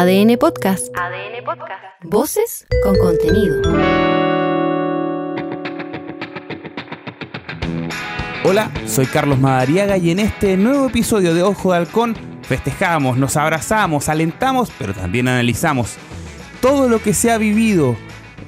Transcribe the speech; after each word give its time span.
ADN 0.00 0.38
Podcast. 0.38 0.96
ADN 0.96 1.44
Podcast. 1.44 1.82
Voces 2.04 2.66
con 2.84 2.96
contenido. 2.98 3.60
Hola, 8.44 8.70
soy 8.86 9.06
Carlos 9.06 9.40
Madariaga 9.40 9.96
y 9.96 10.12
en 10.12 10.20
este 10.20 10.56
nuevo 10.56 10.86
episodio 10.86 11.34
de 11.34 11.42
Ojo 11.42 11.72
de 11.72 11.78
Halcón 11.78 12.14
festejamos, 12.42 13.16
nos 13.16 13.36
abrazamos, 13.36 14.08
alentamos, 14.08 14.70
pero 14.78 14.94
también 14.94 15.26
analizamos 15.26 15.96
todo 16.62 16.88
lo 16.88 17.02
que 17.02 17.12
se 17.12 17.32
ha 17.32 17.38
vivido 17.38 17.96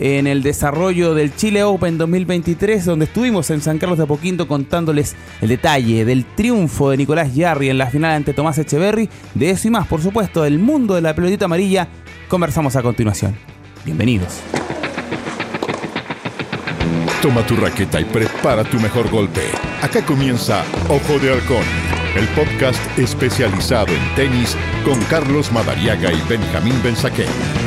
en 0.01 0.27
el 0.27 0.43
desarrollo 0.43 1.15
del 1.15 1.37
Chile 1.37 1.63
Open 1.63 1.99
2023, 1.99 2.87
donde 2.87 3.05
estuvimos 3.05 3.51
en 3.51 3.61
San 3.61 3.79
Carlos 3.79 3.99
de 3.99 4.05
Apoquinto 4.05 4.49
contándoles 4.49 5.15
el 5.43 5.51
detalle 5.51 6.07
del 6.07 6.25
triunfo 6.25 6.91
de 6.91 6.97
Nicolás 6.97 7.35
Yarri 7.35 7.69
en 7.69 7.79
la 7.79 7.87
final 7.87 8.13
ante 8.13 8.33
Tomás 8.33 8.59
Echeverry. 8.59 9.11
De 9.35 9.51
eso 9.51 9.69
y 9.69 9.71
más, 9.71 9.87
por 9.87 10.01
supuesto, 10.01 10.43
del 10.43 10.59
mundo 10.59 10.95
de 10.95 11.03
la 11.03 11.15
pelotita 11.15 11.45
amarilla, 11.45 11.87
conversamos 12.29 12.75
a 12.77 12.83
continuación. 12.83 13.37
Bienvenidos. 13.85 14.41
Toma 17.21 17.47
tu 17.47 17.55
raqueta 17.57 18.01
y 18.01 18.05
prepara 18.05 18.65
tu 18.65 18.81
mejor 18.81 19.11
golpe. 19.11 19.43
Acá 19.83 20.05
comienza 20.05 20.65
Ojo 20.89 21.19
de 21.19 21.31
Halcón, 21.31 21.65
el 22.17 22.27
podcast 22.29 22.81
especializado 22.99 23.89
en 23.89 24.15
tenis 24.17 24.57
con 24.83 24.99
Carlos 25.05 25.53
Madariaga 25.53 26.11
y 26.11 26.23
Benjamín 26.27 26.81
Benzaquén. 26.83 27.60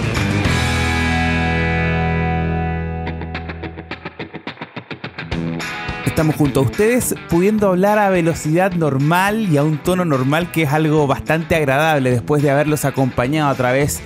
Estamos 6.13 6.35
junto 6.35 6.59
a 6.59 6.63
ustedes 6.63 7.16
pudiendo 7.27 7.70
hablar 7.70 7.98
a 7.98 8.12
velocidad 8.12 8.72
normal 8.73 9.52
y 9.52 9.58
a 9.58 9.63
un 9.63 9.80
tono 9.80 10.05
normal 10.05 10.52
que 10.52 10.62
es 10.62 10.72
algo 10.72 11.08
bastante 11.08 11.55
agradable 11.55 12.12
después 12.12 12.44
de 12.44 12.52
haberlos 12.52 12.86
acompañado 12.86 13.49
a 13.49 13.55
través 13.55 13.99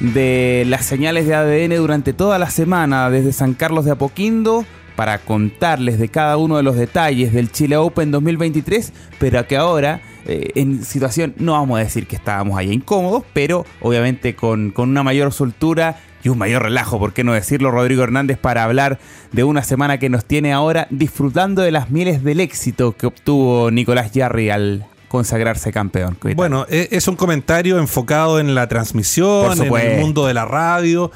de 0.00 0.64
las 0.66 0.84
señales 0.84 1.28
de 1.28 1.34
ADN 1.36 1.76
durante 1.76 2.12
toda 2.12 2.40
la 2.40 2.50
semana 2.50 3.08
desde 3.08 3.32
San 3.32 3.54
Carlos 3.54 3.84
de 3.84 3.92
Apoquindo 3.92 4.66
para 4.96 5.18
contarles 5.18 6.00
de 6.00 6.08
cada 6.08 6.38
uno 6.38 6.56
de 6.56 6.64
los 6.64 6.74
detalles 6.74 7.32
del 7.32 7.52
Chile 7.52 7.76
Open 7.76 8.10
2023, 8.10 8.92
pero 9.20 9.46
que 9.46 9.56
ahora 9.56 10.00
eh, 10.26 10.50
en 10.56 10.84
situación, 10.84 11.34
no 11.38 11.52
vamos 11.52 11.78
a 11.78 11.84
decir 11.84 12.08
que 12.08 12.16
estábamos 12.16 12.58
allá 12.58 12.72
incómodos, 12.72 13.22
pero 13.32 13.64
obviamente 13.80 14.34
con, 14.34 14.72
con 14.72 14.88
una 14.88 15.04
mayor 15.04 15.32
soltura 15.32 16.00
y 16.24 16.30
un 16.30 16.38
mayor 16.38 16.62
relajo, 16.62 16.98
¿por 16.98 17.12
qué 17.12 17.22
no 17.22 17.34
decirlo, 17.34 17.70
Rodrigo 17.70 18.02
Hernández, 18.02 18.38
para 18.38 18.64
hablar 18.64 18.98
de 19.30 19.44
una 19.44 19.62
semana 19.62 19.98
que 19.98 20.08
nos 20.08 20.24
tiene 20.24 20.52
ahora 20.52 20.88
disfrutando 20.90 21.62
de 21.62 21.70
las 21.70 21.90
mieles 21.90 22.24
del 22.24 22.40
éxito 22.40 22.96
que 22.96 23.06
obtuvo 23.06 23.70
Nicolás 23.70 24.10
Yarri 24.12 24.50
al 24.50 24.86
consagrarse 25.14 25.70
campeón. 25.70 26.18
Bueno, 26.34 26.66
e, 26.68 26.88
es 26.90 27.06
un 27.06 27.14
comentario 27.14 27.78
enfocado 27.78 28.40
en 28.40 28.52
la 28.56 28.66
transmisión, 28.66 29.52
en 29.62 29.72
el 29.72 30.00
mundo 30.00 30.26
de 30.26 30.34
la 30.34 30.44
radio. 30.44 31.12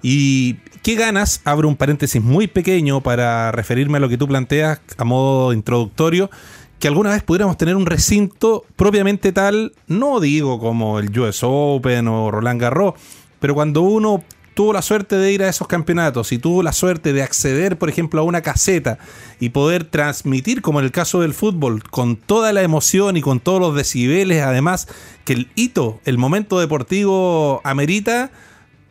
Y 0.00 0.54
qué 0.82 0.94
ganas, 0.94 1.42
abro 1.44 1.68
un 1.68 1.76
paréntesis 1.76 2.22
muy 2.22 2.46
pequeño 2.46 3.02
para 3.02 3.52
referirme 3.52 3.98
a 3.98 4.00
lo 4.00 4.08
que 4.08 4.16
tú 4.16 4.26
planteas 4.26 4.80
a 4.96 5.04
modo 5.04 5.52
introductorio, 5.52 6.30
que 6.78 6.88
alguna 6.88 7.10
vez 7.10 7.22
pudiéramos 7.24 7.58
tener 7.58 7.76
un 7.76 7.84
recinto 7.84 8.64
propiamente 8.74 9.32
tal, 9.32 9.74
no 9.86 10.18
digo 10.18 10.58
como 10.58 10.98
el 10.98 11.16
US 11.18 11.40
Open 11.42 12.08
o 12.08 12.30
Roland 12.30 12.58
Garros, 12.58 12.94
pero 13.38 13.54
cuando 13.54 13.82
uno 13.82 14.24
tuvo 14.54 14.72
la 14.72 14.82
suerte 14.82 15.16
de 15.16 15.32
ir 15.32 15.42
a 15.42 15.48
esos 15.48 15.66
campeonatos 15.66 16.32
y 16.32 16.38
tuvo 16.38 16.62
la 16.62 16.72
suerte 16.72 17.12
de 17.12 17.22
acceder, 17.22 17.78
por 17.78 17.88
ejemplo, 17.88 18.20
a 18.20 18.24
una 18.24 18.42
caseta 18.42 18.98
y 19.40 19.50
poder 19.50 19.84
transmitir, 19.84 20.62
como 20.62 20.78
en 20.78 20.84
el 20.84 20.92
caso 20.92 21.20
del 21.20 21.34
fútbol, 21.34 21.82
con 21.84 22.16
toda 22.16 22.52
la 22.52 22.62
emoción 22.62 23.16
y 23.16 23.22
con 23.22 23.40
todos 23.40 23.60
los 23.60 23.74
decibeles, 23.74 24.42
además 24.42 24.88
que 25.24 25.32
el 25.32 25.50
hito, 25.54 26.00
el 26.04 26.18
momento 26.18 26.60
deportivo 26.60 27.60
amerita, 27.64 28.30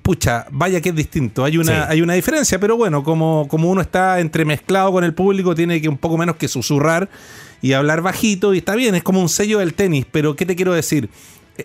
pucha, 0.01 0.47
vaya 0.51 0.81
que 0.81 0.89
es 0.89 0.95
distinto. 0.95 1.43
Hay 1.43 1.57
una, 1.57 1.87
hay 1.87 2.01
una 2.01 2.13
diferencia, 2.13 2.59
pero 2.59 2.75
bueno, 2.75 3.03
como, 3.03 3.47
como 3.47 3.69
uno 3.69 3.81
está 3.81 4.19
entremezclado 4.19 4.91
con 4.91 5.03
el 5.03 5.13
público, 5.13 5.55
tiene 5.55 5.81
que 5.81 5.89
un 5.89 5.97
poco 5.97 6.17
menos 6.17 6.38
que 6.38 6.47
susurrar 6.47 7.09
y 7.61 7.73
hablar 7.73 8.01
bajito, 8.01 8.53
y 8.55 8.57
está 8.57 8.75
bien, 8.75 8.95
es 8.95 9.03
como 9.03 9.21
un 9.21 9.29
sello 9.29 9.59
del 9.59 9.75
tenis, 9.75 10.05
pero 10.11 10.35
¿qué 10.35 10.47
te 10.47 10.55
quiero 10.55 10.73
decir? 10.73 11.09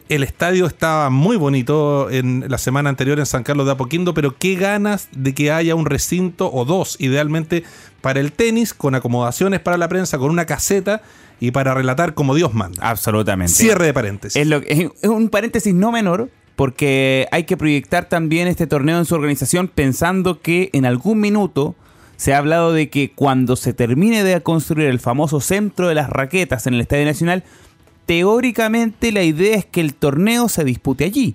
El 0.09 0.23
estadio 0.23 0.67
estaba 0.67 1.11
muy 1.11 1.37
bonito 1.37 2.11
en 2.11 2.45
la 2.49 2.59
semana 2.59 2.91
anterior 2.91 3.19
en 3.19 3.27
San 3.27 3.43
Carlos 3.43 3.67
de 3.67 3.73
Apoquindo, 3.73 4.15
pero 4.15 4.37
qué 4.39 4.55
ganas 4.55 5.09
de 5.13 5.35
que 5.35 5.53
haya 5.53 5.75
un 5.75 5.87
recinto 5.87 6.51
o 6.53 6.65
dos, 6.65 6.97
idealmente 6.99 7.65
para 8.01 8.21
el 8.21 8.33
tenis, 8.33 8.75
con 8.75 8.95
acomodaciones 8.95 9.61
para 9.61 9.77
la 9.77 9.89
prensa, 9.89 10.19
con 10.19 10.31
una 10.31 10.47
caseta 10.47 11.03
y 11.41 11.51
para 11.51 11.75
relatar 11.75 12.15
como 12.15 12.35
Dios 12.35 12.55
manda. 12.55 12.89
Absolutamente. 12.89 13.53
Cierre 13.53 13.87
de 13.87 13.95
paréntesis. 13.95 14.41
Es, 14.41 14.91
es 15.03 15.09
un 15.09 15.29
paréntesis 15.29 15.75
no 15.75 15.93
menor, 15.93 16.31
porque 16.57 17.29
hay 17.31 17.45
que 17.45 17.57
proyectar 17.57 18.09
también 18.09 18.49
este 18.49 18.67
torneo 18.67 18.99
en 18.99 19.05
su 19.05 19.15
organización 19.15 19.69
pensando 19.69 20.41
que 20.41 20.71
en 20.73 20.87
algún 20.87 21.21
minuto 21.21 21.75
se 22.17 22.33
ha 22.33 22.39
hablado 22.39 22.73
de 22.73 22.89
que 22.89 23.13
cuando 23.13 23.57
se 23.57 23.75
termine 23.75 24.25
de 24.25 24.43
construir 24.43 24.89
el 24.89 25.01
famoso 25.01 25.41
centro 25.41 25.89
de 25.89 25.95
las 25.95 26.09
raquetas 26.09 26.67
en 26.67 26.75
el 26.75 26.81
Estadio 26.81 27.05
Nacional, 27.05 27.45
teóricamente 28.07 29.13
la 29.13 29.23
idea 29.23 29.57
es 29.57 29.67
que 29.67 29.81
el 29.81 29.95
torneo 29.95 30.49
se 30.49 30.65
dispute 30.65 31.05
allí. 31.05 31.35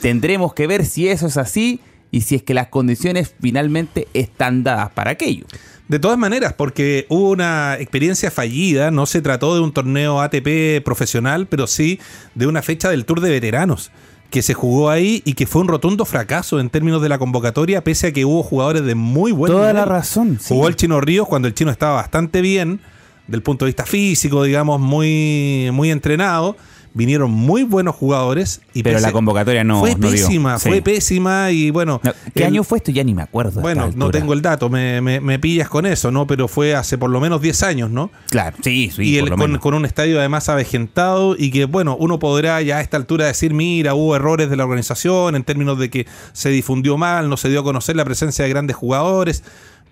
Tendremos 0.00 0.54
que 0.54 0.66
ver 0.66 0.84
si 0.84 1.08
eso 1.08 1.26
es 1.26 1.36
así 1.36 1.80
y 2.10 2.22
si 2.22 2.34
es 2.34 2.42
que 2.42 2.54
las 2.54 2.68
condiciones 2.68 3.34
finalmente 3.40 4.08
están 4.14 4.64
dadas 4.64 4.90
para 4.90 5.12
aquello. 5.12 5.46
De 5.88 5.98
todas 5.98 6.16
maneras, 6.16 6.54
porque 6.54 7.04
hubo 7.10 7.30
una 7.30 7.76
experiencia 7.78 8.30
fallida, 8.30 8.90
no 8.90 9.04
se 9.04 9.20
trató 9.20 9.54
de 9.54 9.60
un 9.60 9.72
torneo 9.72 10.20
ATP 10.22 10.82
profesional, 10.82 11.46
pero 11.46 11.66
sí 11.66 12.00
de 12.34 12.46
una 12.46 12.62
fecha 12.62 12.88
del 12.88 13.04
Tour 13.04 13.20
de 13.20 13.30
Veteranos 13.30 13.90
que 14.30 14.42
se 14.42 14.54
jugó 14.54 14.90
ahí 14.90 15.22
y 15.24 15.34
que 15.34 15.46
fue 15.46 15.62
un 15.62 15.68
rotundo 15.68 16.04
fracaso 16.04 16.58
en 16.58 16.70
términos 16.70 17.00
de 17.02 17.08
la 17.08 17.18
convocatoria, 17.18 17.84
pese 17.84 18.08
a 18.08 18.12
que 18.12 18.24
hubo 18.24 18.42
jugadores 18.42 18.84
de 18.84 18.94
muy 18.94 19.30
buen 19.30 19.52
Toda 19.52 19.72
la 19.72 19.84
razón. 19.84 20.40
Jugó 20.48 20.66
el 20.66 20.74
Chino 20.74 21.00
Ríos 21.00 21.28
cuando 21.28 21.46
el 21.46 21.54
Chino 21.54 21.70
estaba 21.70 21.94
bastante 21.94 22.40
bien 22.40 22.80
del 23.26 23.42
punto 23.42 23.64
de 23.64 23.70
vista 23.70 23.86
físico, 23.86 24.42
digamos, 24.42 24.80
muy, 24.80 25.70
muy 25.72 25.90
entrenado. 25.90 26.56
Vinieron 26.96 27.32
muy 27.32 27.64
buenos 27.64 27.96
jugadores. 27.96 28.60
Y 28.72 28.84
Pero 28.84 29.00
la 29.00 29.10
convocatoria 29.10 29.64
no. 29.64 29.80
Fue 29.80 29.96
pésima, 29.96 30.60
fue 30.60 30.80
pésima 30.80 31.50
y 31.50 31.70
bueno. 31.70 32.00
¿Qué 32.32 32.44
año 32.44 32.62
fue 32.62 32.78
esto? 32.78 32.92
Ya 32.92 33.02
ni 33.02 33.14
me 33.14 33.22
acuerdo. 33.22 33.60
Bueno, 33.60 33.90
no 33.96 34.12
tengo 34.12 34.32
el 34.32 34.42
dato, 34.42 34.70
me, 34.70 35.00
me, 35.00 35.38
pillas 35.40 35.68
con 35.68 35.86
eso, 35.86 36.12
¿no? 36.12 36.28
Pero 36.28 36.46
fue 36.46 36.76
hace 36.76 36.96
por 36.96 37.10
lo 37.10 37.18
menos 37.18 37.42
10 37.42 37.62
años, 37.64 37.90
¿no? 37.90 38.12
Claro, 38.30 38.56
sí, 38.62 38.92
sí. 38.94 39.18
Y 39.18 39.28
con, 39.28 39.58
con, 39.58 39.74
un 39.74 39.84
estadio 39.84 40.20
además 40.20 40.48
avejentado 40.48 41.34
y 41.36 41.50
que, 41.50 41.64
bueno, 41.64 41.96
uno 41.98 42.20
podrá 42.20 42.62
ya 42.62 42.78
a 42.78 42.80
esta 42.80 42.96
altura 42.96 43.26
decir, 43.26 43.54
mira, 43.54 43.94
hubo 43.94 44.14
errores 44.14 44.48
de 44.48 44.54
la 44.54 44.62
organización 44.62 45.34
en 45.34 45.42
términos 45.42 45.80
de 45.80 45.90
que 45.90 46.06
se 46.32 46.50
difundió 46.50 46.96
mal, 46.96 47.28
no 47.28 47.36
se 47.36 47.48
dio 47.48 47.60
a 47.60 47.64
conocer 47.64 47.96
la 47.96 48.04
presencia 48.04 48.44
de 48.44 48.50
grandes 48.50 48.76
jugadores. 48.76 49.42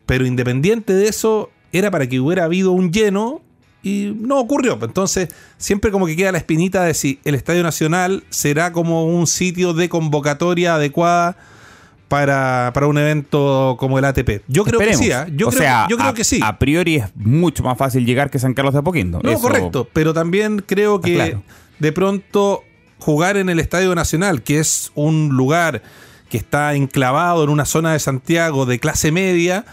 Pero 0.07 0.25
independiente 0.25 0.93
de 0.93 1.09
eso, 1.09 1.51
era 1.73 1.91
para 1.91 2.09
que 2.09 2.21
hubiera 2.21 2.45
habido 2.45 2.73
un 2.73 2.93
lleno 2.93 3.41
y 3.83 4.15
no 4.17 4.39
ocurrió. 4.39 4.79
Entonces, 4.83 5.29
siempre 5.59 5.91
como 5.91 6.07
que 6.07 6.17
queda 6.17 6.33
la 6.33 6.39
espinita 6.39 6.85
de 6.85 6.95
si 6.95 7.19
el 7.25 7.35
Estadio 7.35 7.63
Nacional 7.63 8.25
será 8.31 8.73
como 8.73 9.07
un 9.07 9.27
sitio 9.27 9.75
de 9.75 9.89
convocatoria 9.89 10.77
adecuada 10.77 11.37
para, 12.09 12.73
un 12.87 12.99
evento 12.99 13.77
como 13.79 13.99
el 13.99 14.05
ATP. 14.05 14.43
Yo 14.47 14.65
creo 14.65 14.79
que 14.79 14.95
sí, 14.95 15.11
¿ah? 15.11 15.27
yo, 15.35 15.49
creo, 15.49 15.89
yo 15.89 15.97
creo 15.97 16.13
que 16.13 16.25
sí. 16.25 16.41
A 16.43 16.59
priori 16.59 16.97
es 16.97 17.07
mucho 17.15 17.63
más 17.63 17.79
fácil 17.79 18.05
llegar 18.05 18.31
que 18.31 18.39
San 18.39 18.53
Carlos 18.53 18.75
de 18.75 18.81
Apoquindo. 18.81 19.21
No, 19.23 19.39
correcto, 19.39 19.89
pero 19.93 20.13
también 20.13 20.63
creo 20.67 21.01
que 21.01 21.39
de 21.79 21.93
pronto 21.93 22.65
jugar 22.99 23.39
en 23.39 23.49
el 23.49 23.59
Estadio 23.59 23.95
Nacional, 23.95 24.43
que 24.43 24.59
es 24.59 24.93
un 24.95 25.31
lugar 25.31 25.83
que 26.29 26.37
está 26.37 26.75
enclavado 26.75 27.45
en 27.45 27.51
una 27.51 27.65
zona 27.65 27.95
de 27.95 27.99
Santiago 27.99 28.67
de 28.67 28.79
clase 28.79 29.11
media, 29.11 29.65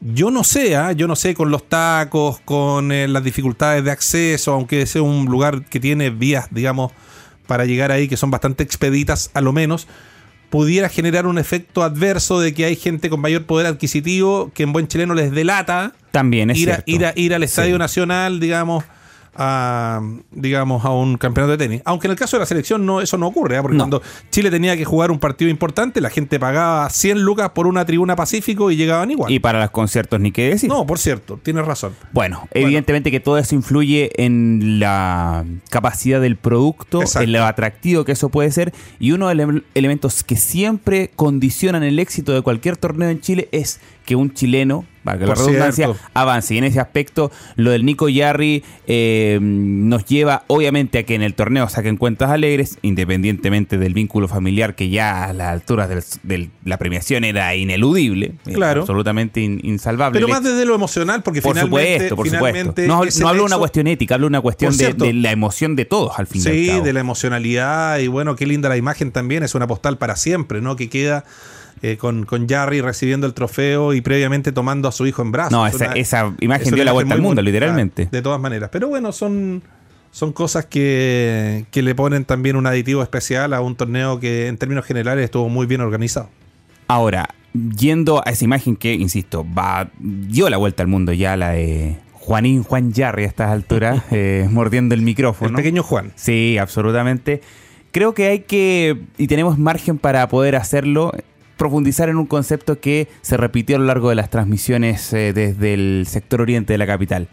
yo 0.00 0.30
no 0.30 0.44
sé, 0.44 0.76
¿ah? 0.76 0.92
yo 0.92 1.08
no 1.08 1.16
sé 1.16 1.34
con 1.34 1.50
los 1.50 1.68
tacos, 1.68 2.40
con 2.40 2.92
eh, 2.92 3.08
las 3.08 3.24
dificultades 3.24 3.84
de 3.84 3.90
acceso, 3.90 4.52
aunque 4.52 4.86
sea 4.86 5.02
un 5.02 5.26
lugar 5.26 5.64
que 5.64 5.80
tiene 5.80 6.10
vías, 6.10 6.48
digamos, 6.50 6.92
para 7.46 7.64
llegar 7.64 7.90
ahí 7.90 8.08
que 8.08 8.16
son 8.16 8.30
bastante 8.30 8.62
expeditas 8.62 9.30
a 9.34 9.40
lo 9.40 9.52
menos, 9.52 9.88
pudiera 10.50 10.88
generar 10.88 11.26
un 11.26 11.38
efecto 11.38 11.82
adverso 11.82 12.40
de 12.40 12.54
que 12.54 12.64
hay 12.64 12.76
gente 12.76 13.10
con 13.10 13.20
mayor 13.20 13.44
poder 13.44 13.66
adquisitivo 13.66 14.50
que 14.54 14.62
en 14.62 14.72
buen 14.72 14.88
chileno 14.88 15.14
les 15.14 15.30
delata 15.32 15.92
también 16.10 16.50
es 16.50 16.58
ir, 16.58 16.64
cierto. 16.66 16.90
ir, 16.90 17.12
ir 17.16 17.34
al 17.34 17.42
Estadio 17.42 17.78
Nacional, 17.78 18.40
digamos, 18.40 18.84
a, 19.38 20.00
digamos, 20.32 20.84
a 20.84 20.90
un 20.90 21.16
campeonato 21.16 21.52
de 21.52 21.58
tenis. 21.58 21.82
Aunque 21.84 22.08
en 22.08 22.10
el 22.10 22.18
caso 22.18 22.36
de 22.36 22.40
la 22.40 22.46
selección 22.46 22.84
no, 22.84 23.00
eso 23.00 23.16
no 23.16 23.28
ocurre, 23.28 23.56
¿eh? 23.56 23.62
porque 23.62 23.76
cuando 23.76 24.02
Chile 24.30 24.50
tenía 24.50 24.76
que 24.76 24.84
jugar 24.84 25.10
un 25.10 25.18
partido 25.18 25.50
importante, 25.50 26.00
la 26.00 26.10
gente 26.10 26.40
pagaba 26.40 26.90
100 26.90 27.22
lucas 27.22 27.50
por 27.50 27.66
una 27.66 27.84
tribuna 27.84 28.16
Pacífico 28.16 28.70
y 28.70 28.76
llegaban 28.76 29.10
igual. 29.10 29.30
Y 29.30 29.38
para 29.38 29.60
los 29.60 29.70
conciertos 29.70 30.18
ni 30.18 30.32
qué 30.32 30.50
decir. 30.50 30.68
No, 30.68 30.84
por 30.86 30.98
cierto, 30.98 31.38
tienes 31.42 31.64
razón. 31.64 31.94
Bueno, 32.12 32.48
evidentemente 32.52 33.10
que 33.10 33.20
todo 33.20 33.38
eso 33.38 33.54
influye 33.54 34.10
en 34.16 34.80
la 34.80 35.44
capacidad 35.70 36.20
del 36.20 36.36
producto, 36.36 37.02
en 37.20 37.32
lo 37.32 37.44
atractivo 37.44 38.04
que 38.04 38.12
eso 38.12 38.28
puede 38.28 38.50
ser, 38.50 38.72
y 38.98 39.12
uno 39.12 39.28
de 39.28 39.36
los 39.36 39.62
elementos 39.74 40.24
que 40.24 40.36
siempre 40.36 41.10
condicionan 41.14 41.84
el 41.84 41.98
éxito 41.98 42.32
de 42.32 42.42
cualquier 42.42 42.76
torneo 42.76 43.08
en 43.08 43.20
Chile 43.20 43.48
es 43.52 43.80
que 44.04 44.16
un 44.16 44.32
chileno 44.32 44.84
para 45.08 45.18
que 45.18 45.26
la 45.26 45.34
redundancia 45.34 45.90
avance. 46.12 46.54
Y 46.54 46.58
en 46.58 46.64
ese 46.64 46.80
aspecto, 46.80 47.30
lo 47.56 47.70
del 47.70 47.86
Nico 47.86 48.10
Yarri 48.10 48.62
eh, 48.86 49.38
nos 49.40 50.04
lleva 50.04 50.44
obviamente 50.48 50.98
a 50.98 51.02
que 51.04 51.14
en 51.14 51.22
el 51.22 51.32
torneo 51.32 51.66
saquen 51.70 51.96
cuentas 51.96 52.30
alegres, 52.30 52.78
independientemente 52.82 53.78
del 53.78 53.94
vínculo 53.94 54.28
familiar 54.28 54.74
que 54.74 54.90
ya 54.90 55.24
a 55.24 55.32
las 55.32 55.48
alturas 55.48 55.88
de 56.22 56.50
la 56.66 56.76
premiación 56.76 57.24
era 57.24 57.54
ineludible, 57.54 58.34
claro. 58.44 58.82
absolutamente 58.82 59.40
insalvable. 59.40 60.20
Pero 60.20 60.28
más 60.28 60.42
desde 60.42 60.66
lo 60.66 60.74
emocional, 60.74 61.22
porque 61.22 61.40
por 61.40 61.54
finalmente, 61.54 62.10
supuesto, 62.10 62.16
por 62.16 62.28
supuesto. 62.28 62.82
No, 62.82 63.02
no 63.04 63.28
hablo 63.28 63.42
de 63.42 63.46
una 63.46 63.58
cuestión 63.58 63.86
ética, 63.86 64.16
hablo 64.16 64.26
de 64.26 64.32
una 64.32 64.42
cuestión 64.42 64.76
de, 64.76 65.14
la 65.14 65.30
emoción 65.30 65.74
de 65.74 65.86
todos 65.86 66.18
al 66.18 66.26
final. 66.26 66.52
Sí, 66.52 66.80
de 66.80 66.92
la 66.92 67.00
emocionalidad 67.00 67.98
y 67.98 68.08
bueno, 68.08 68.36
qué 68.36 68.46
linda 68.46 68.68
la 68.68 68.76
imagen 68.76 69.10
también, 69.10 69.42
es 69.42 69.54
una 69.54 69.66
postal 69.66 69.96
para 69.96 70.16
siempre, 70.16 70.60
¿no? 70.60 70.76
Que 70.76 70.90
queda 70.90 71.24
eh, 71.82 71.96
con, 71.96 72.24
con 72.24 72.48
Jarry 72.48 72.80
recibiendo 72.80 73.26
el 73.26 73.34
trofeo 73.34 73.94
y 73.94 74.00
previamente 74.00 74.52
tomando 74.52 74.88
a 74.88 74.92
su 74.92 75.06
hijo 75.06 75.22
en 75.22 75.32
brazos. 75.32 75.52
No, 75.52 75.66
esa, 75.66 76.34
imagen 76.40 76.74
dio 76.74 76.84
la 76.84 76.92
vuelta 76.92 77.14
al 77.14 77.22
mundo, 77.22 77.42
literalmente. 77.42 78.08
De 78.10 78.22
todas 78.22 78.40
maneras. 78.40 78.70
Pero 78.72 78.88
bueno, 78.88 79.12
son, 79.12 79.62
son 80.10 80.32
cosas 80.32 80.66
que, 80.66 81.66
que 81.70 81.82
le 81.82 81.94
ponen 81.94 82.24
también 82.24 82.56
un 82.56 82.66
aditivo 82.66 83.02
especial 83.02 83.52
a 83.54 83.60
un 83.60 83.76
torneo 83.76 84.20
que 84.20 84.48
en 84.48 84.56
términos 84.58 84.84
generales 84.84 85.24
estuvo 85.24 85.48
muy 85.48 85.66
bien 85.66 85.80
organizado. 85.80 86.30
Ahora, 86.88 87.28
yendo 87.76 88.22
a 88.24 88.30
esa 88.30 88.44
imagen 88.44 88.76
que, 88.76 88.94
insisto, 88.94 89.46
va 89.56 89.90
dio 89.98 90.48
la 90.48 90.56
vuelta 90.56 90.82
al 90.82 90.88
mundo 90.88 91.12
ya, 91.12 91.36
la 91.36 91.50
de 91.50 91.98
Juanín 92.12 92.62
Juan 92.62 92.92
Jarry 92.92 93.24
a 93.24 93.26
estas 93.26 93.50
alturas, 93.50 94.02
eh, 94.10 94.48
mordiendo 94.50 94.94
el 94.94 95.02
micrófono. 95.02 95.50
El 95.50 95.56
pequeño 95.56 95.82
Juan. 95.82 96.12
Sí, 96.14 96.58
absolutamente. 96.58 97.40
Creo 97.90 98.14
que 98.14 98.28
hay 98.28 98.40
que, 98.40 99.00
y 99.16 99.26
tenemos 99.26 99.58
margen 99.58 99.98
para 99.98 100.28
poder 100.28 100.56
hacerlo, 100.56 101.12
profundizar 101.58 102.08
en 102.08 102.16
un 102.16 102.24
concepto 102.24 102.80
que 102.80 103.08
se 103.20 103.36
repitió 103.36 103.76
a 103.76 103.78
lo 103.80 103.84
largo 103.84 104.08
de 104.08 104.14
las 104.14 104.30
transmisiones 104.30 105.12
eh, 105.12 105.34
desde 105.34 105.74
el 105.74 106.06
sector 106.08 106.40
oriente 106.40 106.72
de 106.72 106.78
la 106.78 106.86
capital. 106.86 107.28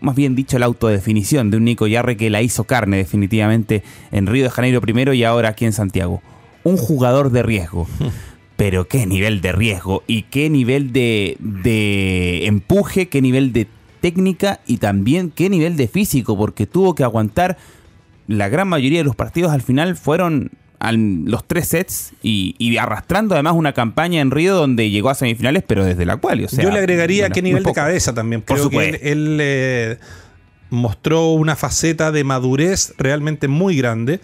Más 0.00 0.16
bien 0.16 0.34
dicho, 0.34 0.58
la 0.58 0.66
autodefinición 0.66 1.50
de 1.50 1.58
un 1.58 1.64
Nico 1.64 1.86
Yarre 1.86 2.16
que 2.16 2.30
la 2.30 2.42
hizo 2.42 2.64
carne 2.64 2.96
definitivamente 2.96 3.84
en 4.10 4.26
Río 4.26 4.44
de 4.44 4.50
Janeiro 4.50 4.80
primero 4.80 5.12
y 5.12 5.22
ahora 5.22 5.50
aquí 5.50 5.64
en 5.64 5.72
Santiago. 5.72 6.22
Un 6.64 6.76
jugador 6.76 7.30
de 7.30 7.42
riesgo. 7.42 7.86
Pero 8.56 8.88
qué 8.88 9.06
nivel 9.06 9.40
de 9.40 9.52
riesgo 9.52 10.02
y 10.08 10.22
qué 10.22 10.50
nivel 10.50 10.92
de, 10.92 11.36
de 11.38 12.46
empuje, 12.46 13.08
qué 13.08 13.22
nivel 13.22 13.52
de 13.52 13.68
técnica 14.00 14.60
y 14.66 14.78
también 14.78 15.30
qué 15.30 15.48
nivel 15.48 15.76
de 15.76 15.86
físico, 15.86 16.36
porque 16.36 16.66
tuvo 16.66 16.96
que 16.96 17.04
aguantar 17.04 17.56
la 18.26 18.48
gran 18.48 18.68
mayoría 18.68 18.98
de 18.98 19.04
los 19.04 19.16
partidos 19.16 19.52
al 19.52 19.62
final 19.62 19.96
fueron 19.96 20.50
los 20.80 21.46
tres 21.46 21.68
sets 21.68 22.12
y, 22.22 22.76
arrastrando 22.76 23.34
además 23.34 23.54
una 23.54 23.72
campaña 23.72 24.20
en 24.20 24.30
Río 24.30 24.54
donde 24.54 24.90
llegó 24.90 25.10
a 25.10 25.14
semifinales, 25.14 25.64
pero 25.66 25.84
desde 25.84 26.04
la 26.04 26.16
cual. 26.16 26.44
O 26.44 26.48
sea, 26.48 26.62
Yo 26.62 26.70
le 26.70 26.78
agregaría 26.78 27.30
qué 27.30 27.42
nivel 27.42 27.62
de 27.62 27.72
cabeza 27.72 28.14
también. 28.14 28.42
Creo 28.42 28.70
que 28.70 29.00
él, 29.02 29.38
eh, 29.40 29.98
mostró 30.70 31.32
una 31.32 31.56
faceta 31.56 32.12
de 32.12 32.24
madurez 32.24 32.94
realmente 32.98 33.48
muy 33.48 33.76
grande 33.76 34.20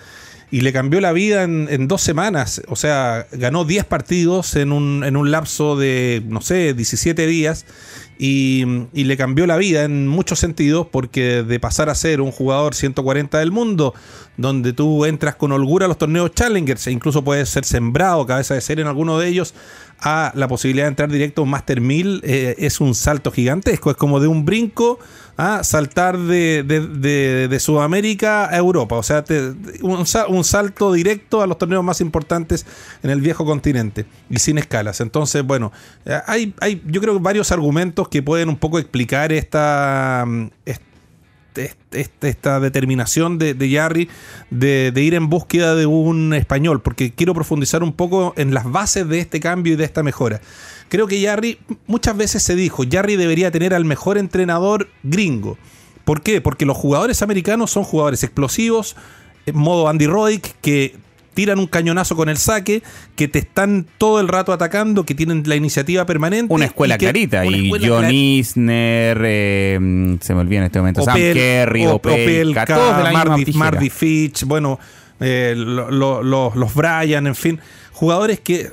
y 0.50 0.60
le 0.60 0.72
cambió 0.72 1.00
la 1.00 1.12
vida 1.12 1.42
en, 1.42 1.88
dos 1.88 2.02
semanas. 2.02 2.62
O 2.68 2.76
sea, 2.76 3.26
ganó 3.32 3.64
10 3.64 3.86
partidos 3.86 4.54
en 4.54 4.70
un, 4.70 5.02
en 5.02 5.16
un 5.16 5.30
lapso 5.30 5.76
de, 5.76 6.22
no 6.28 6.40
sé, 6.40 6.74
17 6.74 7.26
días 7.26 7.66
y, 8.18 8.64
le 8.92 9.16
cambió 9.16 9.46
la 9.46 9.56
vida 9.56 9.84
en 9.84 10.08
muchos 10.08 10.38
sentidos 10.38 10.86
porque 10.90 11.42
de 11.42 11.60
pasar 11.60 11.88
a 11.88 11.94
ser 11.94 12.20
un 12.20 12.30
jugador 12.30 12.74
140 12.74 13.38
del 13.38 13.50
mundo, 13.50 13.94
donde 14.36 14.72
tú 14.72 15.04
entras 15.04 15.34
con 15.34 15.52
holgura 15.52 15.86
a 15.86 15.88
los 15.88 15.98
torneos 15.98 16.32
Challengers 16.34 16.86
e 16.86 16.92
incluso 16.92 17.22
puedes 17.22 17.48
ser 17.48 17.64
sembrado, 17.64 18.26
cabeza 18.26 18.54
de 18.54 18.60
ser 18.60 18.80
en 18.80 18.86
alguno 18.86 19.18
de 19.18 19.28
ellos, 19.28 19.54
a 20.00 20.32
la 20.34 20.48
posibilidad 20.48 20.86
de 20.86 20.90
entrar 20.90 21.10
directo 21.10 21.42
a 21.42 21.44
un 21.44 21.50
Master 21.50 21.80
1000 21.80 22.20
eh, 22.24 22.54
es 22.58 22.80
un 22.80 22.94
salto 22.94 23.30
gigantesco, 23.30 23.90
es 23.90 23.96
como 23.96 24.20
de 24.20 24.28
un 24.28 24.44
brinco 24.44 24.98
a 25.36 25.64
saltar 25.64 26.18
de, 26.18 27.56
Sudamérica 27.60 28.48
a 28.48 28.56
Europa. 28.56 28.96
O 28.96 29.02
sea, 29.02 29.24
un, 29.82 30.44
salto 30.44 30.92
directo 30.92 31.42
a 31.42 31.46
los 31.46 31.58
torneos 31.58 31.84
más 31.84 32.00
importantes 32.00 32.66
en 33.02 33.10
el 33.10 33.20
viejo 33.20 33.44
continente 33.44 34.06
y 34.30 34.38
sin 34.38 34.58
escalas. 34.58 35.00
Entonces, 35.00 35.44
bueno, 35.44 35.72
eh, 36.04 36.20
hay, 36.26 36.54
hay 36.60 36.82
yo 36.86 37.00
creo 37.00 37.14
que 37.14 37.22
varios 37.22 37.52
argumentos 37.52 38.08
que 38.08 38.22
pueden 38.22 38.48
un 38.48 38.56
poco 38.56 38.78
explicar 38.78 39.32
esta, 39.32 40.24
esta 40.64 40.93
determinación 41.54 43.38
de, 43.38 43.54
de 43.54 43.70
Jarry 43.70 44.08
de, 44.50 44.92
ir 44.96 45.14
en 45.14 45.28
búsqueda 45.28 45.74
de 45.74 45.86
un 45.86 46.34
español, 46.34 46.82
porque 46.82 47.12
quiero 47.12 47.34
profundizar 47.34 47.82
un 47.82 47.92
poco 47.92 48.34
en 48.36 48.54
las 48.54 48.70
bases 48.70 49.08
de 49.08 49.20
este 49.20 49.40
cambio 49.40 49.74
y 49.74 49.76
de 49.76 49.84
esta 49.84 50.02
mejora. 50.02 50.40
Creo 50.88 51.06
que 51.06 51.22
Jarry, 51.22 51.58
muchas 51.86 52.16
veces 52.16 52.42
se 52.42 52.54
dijo, 52.54 52.82
Jarry 52.90 53.16
debería 53.16 53.50
tener 53.50 53.74
al 53.74 53.84
mejor 53.84 54.18
entrenador 54.18 54.88
gringo. 55.02 55.56
¿Por 56.04 56.22
qué? 56.22 56.40
Porque 56.40 56.66
los 56.66 56.76
jugadores 56.76 57.22
americanos 57.22 57.70
son 57.70 57.84
jugadores 57.84 58.22
explosivos, 58.22 58.96
en 59.46 59.56
modo 59.56 59.88
Andy 59.88 60.06
Roddick, 60.06 60.54
que 60.60 60.96
tiran 61.34 61.58
un 61.58 61.66
cañonazo 61.66 62.16
con 62.16 62.28
el 62.28 62.36
saque, 62.36 62.82
que 63.16 63.28
te 63.28 63.40
están 63.40 63.86
todo 63.98 64.20
el 64.20 64.28
rato 64.28 64.52
atacando, 64.52 65.04
que 65.04 65.14
tienen 65.14 65.42
la 65.46 65.56
iniciativa 65.56 66.06
permanente. 66.06 66.52
Una 66.54 66.66
escuela 66.66 66.96
clarita. 66.96 67.44
y 67.44 67.70
John 67.86 68.10
Isner, 68.10 69.20
eh, 69.24 70.16
se 70.20 70.34
me 70.34 70.40
olvida 70.40 70.60
en 70.60 70.64
este 70.64 70.78
momento, 70.78 71.02
Sam 71.02 71.16
Kerry, 71.16 71.86
Opelka, 71.86 72.66
Marty, 73.54 73.90
Fitch, 73.90 74.44
bueno, 74.44 74.78
eh, 75.20 75.54
los 75.56 76.74
Bryan, 76.74 77.26
en 77.26 77.34
fin, 77.34 77.60
jugadores 77.92 78.40
que 78.40 78.70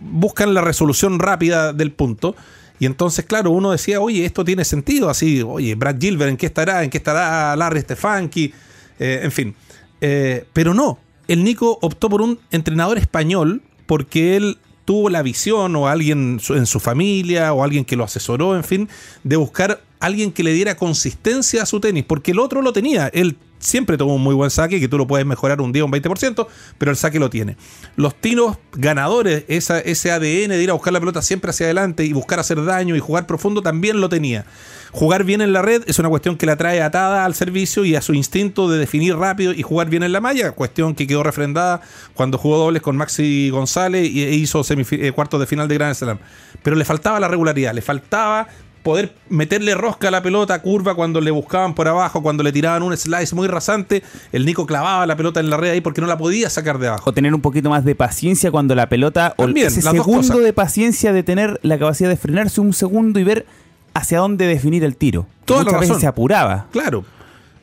buscan 0.00 0.54
la 0.54 0.60
resolución 0.60 1.18
rápida 1.18 1.72
del 1.72 1.92
punto. 1.92 2.36
Y 2.78 2.86
entonces, 2.86 3.26
claro, 3.26 3.50
uno 3.50 3.72
decía, 3.72 4.00
oye, 4.00 4.24
esto 4.24 4.42
tiene 4.42 4.64
sentido, 4.64 5.10
así, 5.10 5.42
oye, 5.42 5.74
Brad 5.74 5.96
Gilbert, 6.00 6.30
¿en 6.30 6.36
qué 6.38 6.46
estará? 6.46 6.82
¿En 6.82 6.88
qué 6.88 6.96
estará 6.96 7.54
Larry 7.54 7.82
Stefanki? 7.82 8.54
Eh, 8.98 9.20
en 9.22 9.30
fin. 9.30 9.54
Eh, 10.00 10.46
pero 10.54 10.72
no, 10.72 10.98
el 11.30 11.44
Nico 11.44 11.78
optó 11.80 12.08
por 12.08 12.22
un 12.22 12.40
entrenador 12.50 12.98
español 12.98 13.62
porque 13.86 14.36
él 14.36 14.58
tuvo 14.84 15.10
la 15.10 15.22
visión 15.22 15.76
o 15.76 15.86
alguien 15.86 16.40
en 16.48 16.66
su 16.66 16.80
familia 16.80 17.52
o 17.52 17.62
alguien 17.62 17.84
que 17.84 17.94
lo 17.94 18.02
asesoró, 18.02 18.56
en 18.56 18.64
fin, 18.64 18.88
de 19.22 19.36
buscar 19.36 19.80
alguien 20.00 20.32
que 20.32 20.42
le 20.42 20.52
diera 20.52 20.76
consistencia 20.76 21.62
a 21.62 21.66
su 21.66 21.78
tenis, 21.78 22.04
porque 22.04 22.32
el 22.32 22.40
otro 22.40 22.62
lo 22.62 22.72
tenía, 22.72 23.06
él 23.14 23.36
siempre 23.60 23.96
tuvo 23.96 24.14
un 24.14 24.22
muy 24.22 24.34
buen 24.34 24.50
saque, 24.50 24.80
que 24.80 24.88
tú 24.88 24.98
lo 24.98 25.06
puedes 25.06 25.26
mejorar 25.26 25.60
un 25.60 25.70
día 25.70 25.84
un 25.84 25.92
20%, 25.92 26.46
pero 26.78 26.90
el 26.90 26.96
saque 26.96 27.20
lo 27.20 27.30
tiene. 27.30 27.56
Los 27.96 28.14
tiros 28.14 28.56
ganadores, 28.72 29.44
esa, 29.48 29.78
ese 29.78 30.10
ADN 30.10 30.50
de 30.50 30.62
ir 30.62 30.70
a 30.70 30.72
buscar 30.72 30.92
la 30.92 31.00
pelota 31.00 31.22
siempre 31.22 31.50
hacia 31.50 31.66
adelante 31.66 32.04
y 32.04 32.12
buscar 32.12 32.40
hacer 32.40 32.64
daño 32.64 32.96
y 32.96 33.00
jugar 33.00 33.26
profundo, 33.26 33.62
también 33.62 34.00
lo 34.00 34.08
tenía. 34.08 34.44
Jugar 34.92 35.22
bien 35.22 35.40
en 35.40 35.52
la 35.52 35.62
red 35.62 35.84
es 35.86 35.98
una 36.00 36.08
cuestión 36.08 36.36
que 36.36 36.46
la 36.46 36.56
trae 36.56 36.82
atada 36.82 37.24
al 37.24 37.34
servicio 37.34 37.84
y 37.84 37.94
a 37.94 38.02
su 38.02 38.12
instinto 38.12 38.68
de 38.68 38.78
definir 38.78 39.16
rápido 39.16 39.52
y 39.52 39.62
jugar 39.62 39.88
bien 39.88 40.02
en 40.02 40.12
la 40.12 40.20
malla, 40.20 40.50
cuestión 40.52 40.94
que 40.94 41.06
quedó 41.06 41.22
refrendada 41.22 41.80
cuando 42.14 42.38
jugó 42.38 42.58
dobles 42.58 42.82
con 42.82 42.96
Maxi 42.96 43.50
González 43.50 44.02
e 44.02 44.34
hizo 44.34 44.62
eh, 44.68 45.12
cuartos 45.12 45.38
de 45.38 45.46
final 45.46 45.68
de 45.68 45.74
Grand 45.74 45.94
Slam. 45.94 46.18
Pero 46.62 46.76
le 46.76 46.84
faltaba 46.84 47.20
la 47.20 47.28
regularidad, 47.28 47.72
le 47.72 47.82
faltaba 47.82 48.48
poder 48.82 49.14
meterle 49.28 49.74
rosca 49.74 50.08
a 50.08 50.10
la 50.10 50.22
pelota, 50.22 50.60
curva 50.62 50.94
cuando 50.94 51.20
le 51.20 51.30
buscaban 51.30 51.74
por 51.74 51.88
abajo, 51.88 52.22
cuando 52.22 52.42
le 52.42 52.52
tiraban 52.52 52.82
un 52.82 52.96
slice 52.96 53.34
muy 53.34 53.48
rasante, 53.48 54.02
el 54.32 54.46
Nico 54.46 54.66
clavaba 54.66 55.06
la 55.06 55.16
pelota 55.16 55.40
en 55.40 55.50
la 55.50 55.56
red 55.56 55.70
ahí 55.70 55.80
porque 55.80 56.00
no 56.00 56.06
la 56.06 56.16
podía 56.16 56.48
sacar 56.50 56.78
de 56.78 56.88
abajo. 56.88 57.10
O 57.10 57.12
tener 57.12 57.34
un 57.34 57.40
poquito 57.40 57.70
más 57.70 57.84
de 57.84 57.94
paciencia 57.94 58.50
cuando 58.50 58.74
la 58.74 58.88
pelota, 58.88 59.34
o 59.36 59.48
ese 59.48 59.82
segundo 59.82 60.38
de 60.38 60.52
paciencia 60.52 61.12
de 61.12 61.22
tener 61.22 61.60
la 61.62 61.78
capacidad 61.78 62.08
de 62.08 62.16
frenarse 62.16 62.60
un 62.60 62.72
segundo 62.72 63.20
y 63.20 63.24
ver 63.24 63.46
hacia 63.94 64.18
dónde 64.18 64.46
definir 64.46 64.84
el 64.84 64.96
tiro. 64.96 65.26
Toda 65.44 65.64
Muchas 65.64 65.80
veces 65.80 65.98
se 65.98 66.06
apuraba. 66.06 66.66
Claro. 66.72 67.04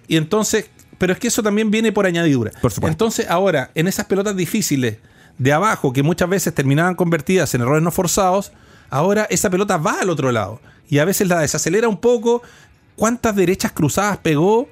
Y 0.08 0.18
entonces, 0.18 0.70
pero 0.98 1.14
es 1.14 1.20
que 1.20 1.28
eso 1.28 1.42
también 1.44 1.72
viene 1.72 1.92
por 1.92 2.06
añadidura. 2.06 2.52
Por 2.62 2.72
supuesto. 2.72 2.92
Entonces, 2.92 3.28
ahora, 3.30 3.72
en 3.76 3.88
esas 3.88 4.06
pelotas 4.06 4.36
difíciles 4.36 4.98
de 5.38 5.54
abajo, 5.54 5.94
que 5.94 6.04
muchas 6.04 6.30
veces 6.30 6.54
terminaban 6.54 6.96
convertidas 6.96 7.54
en 7.56 7.62
errores 7.62 7.84
no 7.84 7.92
forzados, 7.92 8.52
ahora 8.90 9.28
esa 9.30 9.50
pelota 9.50 9.78
va 9.78 10.02
al 10.02 10.10
otro 10.10 10.32
lado 10.32 10.60
y 10.90 11.00
a 11.00 11.06
veces 11.06 11.28
la 11.28 11.40
desacelera 11.40 11.88
un 11.88 11.98
poco. 11.98 12.42
¿Cuántas 12.96 13.36
derechas 13.36 13.72
cruzadas 13.72 14.18
pegó? 14.18 14.68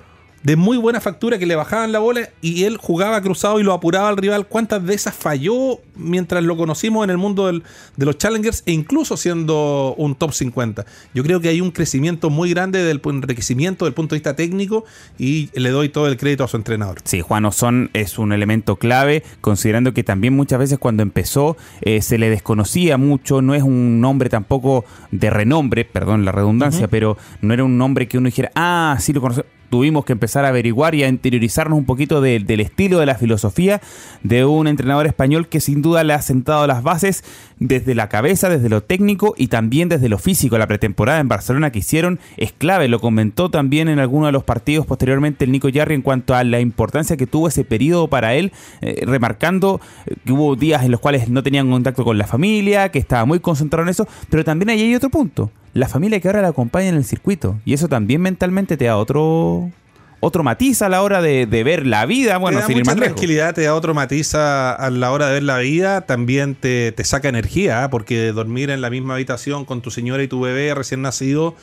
De 0.46 0.56
muy 0.56 0.78
buena 0.78 1.02
factura 1.02 1.40
que 1.40 1.48
le 1.48 1.56
bajaban 1.56 1.92
la 1.92 1.98
bola 1.98 2.30
y 2.40 2.66
él 2.66 2.78
jugaba 2.78 3.20
cruzado 3.22 3.60
y 3.60 3.64
lo 3.64 3.74
apuraba 3.74 4.10
al 4.10 4.18
rival. 4.18 4.46
¿Cuántas 4.46 4.86
de 4.86 4.94
esas 4.94 5.16
falló 5.16 5.80
mientras 5.96 6.44
lo 6.44 6.56
conocimos 6.56 7.04
en 7.04 7.10
el 7.10 7.18
mundo 7.18 7.52
de 7.52 8.06
los 8.06 8.18
Challengers 8.20 8.62
e 8.68 8.72
incluso 8.72 9.18
siendo 9.18 9.96
un 9.98 10.14
top 10.14 10.34
50? 10.34 10.86
Yo 11.16 11.24
creo 11.24 11.42
que 11.42 11.50
hay 11.50 11.62
un 11.62 11.72
crecimiento 11.72 12.30
muy 12.30 12.52
grande 12.52 12.84
del 12.84 13.02
enriquecimiento 13.04 13.86
del 13.86 13.96
punto 13.96 14.14
de 14.14 14.20
vista 14.20 14.36
técnico 14.36 14.86
y 15.18 15.50
le 15.60 15.72
doy 15.72 15.90
todo 15.90 16.08
el 16.08 16.16
crédito 16.16 16.44
a 16.44 16.48
su 16.48 16.58
entrenador. 16.58 17.00
Sí, 17.04 17.22
Juan 17.22 17.46
Osón 17.46 17.90
es 17.94 18.20
un 18.20 18.32
elemento 18.32 18.75
clave, 18.75 19.24
considerando 19.42 19.96
que 19.96 20.04
también 20.04 20.36
muchas 20.36 20.60
veces 20.60 20.78
cuando 20.78 21.02
empezó 21.02 21.58
eh, 21.82 22.04
se 22.04 22.20
le 22.20 22.30
desconocía 22.30 22.98
mucho, 22.98 23.42
no 23.42 23.56
es 23.56 23.64
un 23.64 24.00
nombre 24.00 24.30
tampoco 24.30 24.86
de 25.10 25.32
renombre, 25.32 25.86
perdón 25.86 26.24
la 26.24 26.32
redundancia, 26.32 26.88
pero 26.88 27.18
no 27.42 27.52
era 27.52 27.64
un 27.64 27.80
nombre 27.80 28.08
que 28.08 28.20
uno 28.20 28.28
dijera, 28.28 28.52
ah, 28.54 28.96
sí 29.00 29.12
lo 29.12 29.22
conoce 29.22 29.44
tuvimos 29.69 30.05
que 30.05 30.13
empezar 30.13 30.45
a 30.45 30.50
averiguar 30.50 30.95
y 30.95 31.03
a 31.03 31.07
interiorizarnos 31.07 31.77
un 31.77 31.86
poquito 31.86 32.22
del 32.22 32.60
estilo, 32.60 33.00
de 33.00 33.05
la 33.05 33.15
filosofía 33.15 33.81
de 34.24 34.45
un 34.45 34.67
entrenador 34.67 35.07
español 35.07 35.48
que 35.48 35.60
sin 35.60 35.81
duda 35.81 36.03
le 36.03 36.13
ha 36.13 36.22
sentado 36.22 36.67
las 36.67 36.84
bases 36.84 37.24
desde 37.60 37.95
la 37.95 38.10
cabeza, 38.10 38.50
desde 38.50 38.69
lo 38.69 38.81
técnico 38.81 39.34
y 39.38 39.48
también 39.48 39.89
desde 39.89 40.10
lo 40.10 40.17
físico. 40.17 40.57
La 40.57 40.67
pretemporada 40.67 41.19
en 41.19 41.27
Barcelona 41.27 41.72
que 41.72 41.79
hicieron 41.79 42.19
es 42.38 42.51
clave, 42.51 42.88
lo 42.88 43.00
comentó 43.00 43.50
también 43.50 43.88
en 43.88 44.00
alguno 44.00 44.25
de 44.25 44.31
los 44.31 44.43
partidos 44.43 44.86
posteriormente 44.86 45.45
el 45.45 45.51
Nico 45.51 45.69
Yarri 45.69 45.95
en 45.95 46.01
cuanto 46.01 46.36
a 46.36 46.43
la 46.43 46.60
importancia 46.60 47.17
que 47.17 47.27
tuvo 47.27 47.48
ese 47.48 47.63
periodo 47.63 48.07
para 48.07 48.34
él, 48.36 48.51
eh, 48.81 49.03
remarcando 49.05 49.79
que 50.25 50.31
hubo 50.31 50.55
días 50.55 50.84
en 50.84 50.91
los 50.91 51.00
cuales 51.00 51.29
no 51.29 51.43
tenían 51.43 51.69
contacto 51.69 52.03
con 52.03 52.17
la 52.17 52.27
familia, 52.27 52.89
que 52.89 53.00
estaba 53.00 53.25
muy 53.25 53.39
concentrado 53.39 53.84
en 53.84 53.89
eso, 53.89 54.07
pero 54.29 54.43
también 54.43 54.69
ahí 54.69 54.81
hay 54.81 54.95
otro 54.95 55.10
punto 55.10 55.51
la 55.75 55.89
familia 55.89 56.22
que 56.22 56.29
ahora 56.29 56.41
la 56.41 56.48
acompaña 56.48 56.88
en 56.88 56.96
el 56.96 57.03
circuito. 57.03 57.60
Y 57.65 57.74
eso 57.74 57.89
también 57.89 58.22
mentalmente 58.22 58.77
te 58.77 58.86
da 58.86 58.98
otro 58.98 59.70
otro 60.22 60.41
matiz 60.41 60.82
a 60.82 60.89
la 60.89 61.03
hora 61.03 61.22
de, 61.22 61.46
ver 61.46 61.86
la 61.86 62.05
vida. 62.05 62.38
Bueno, 62.38 62.62
te 62.65 62.74
da 62.74 62.79
mucha 62.79 62.96
tranquilidad, 62.96 63.53
te 63.53 63.63
da 63.63 63.75
otro 63.75 63.94
matiz 63.94 64.34
a, 64.36 64.89
la 64.89 65.12
hora 65.12 65.27
de 65.27 65.34
ver 65.34 65.44
la 65.44 65.58
vida. 65.58 66.01
También 66.01 66.55
te, 66.55 66.96
saca 67.03 67.27
energía, 67.27 67.84
¿eh? 67.84 67.89
porque 67.89 68.32
dormir 68.32 68.70
en 68.70 68.79
la 68.79 68.89
misma 68.89 69.15
habitación 69.15 69.65
con 69.65 69.82
tu 69.82 69.91
señora 69.91 70.24
y 70.24 70.29
tu 70.29 70.39
bebé 70.39 70.74
recién 70.74 71.01
nacido 71.01 71.55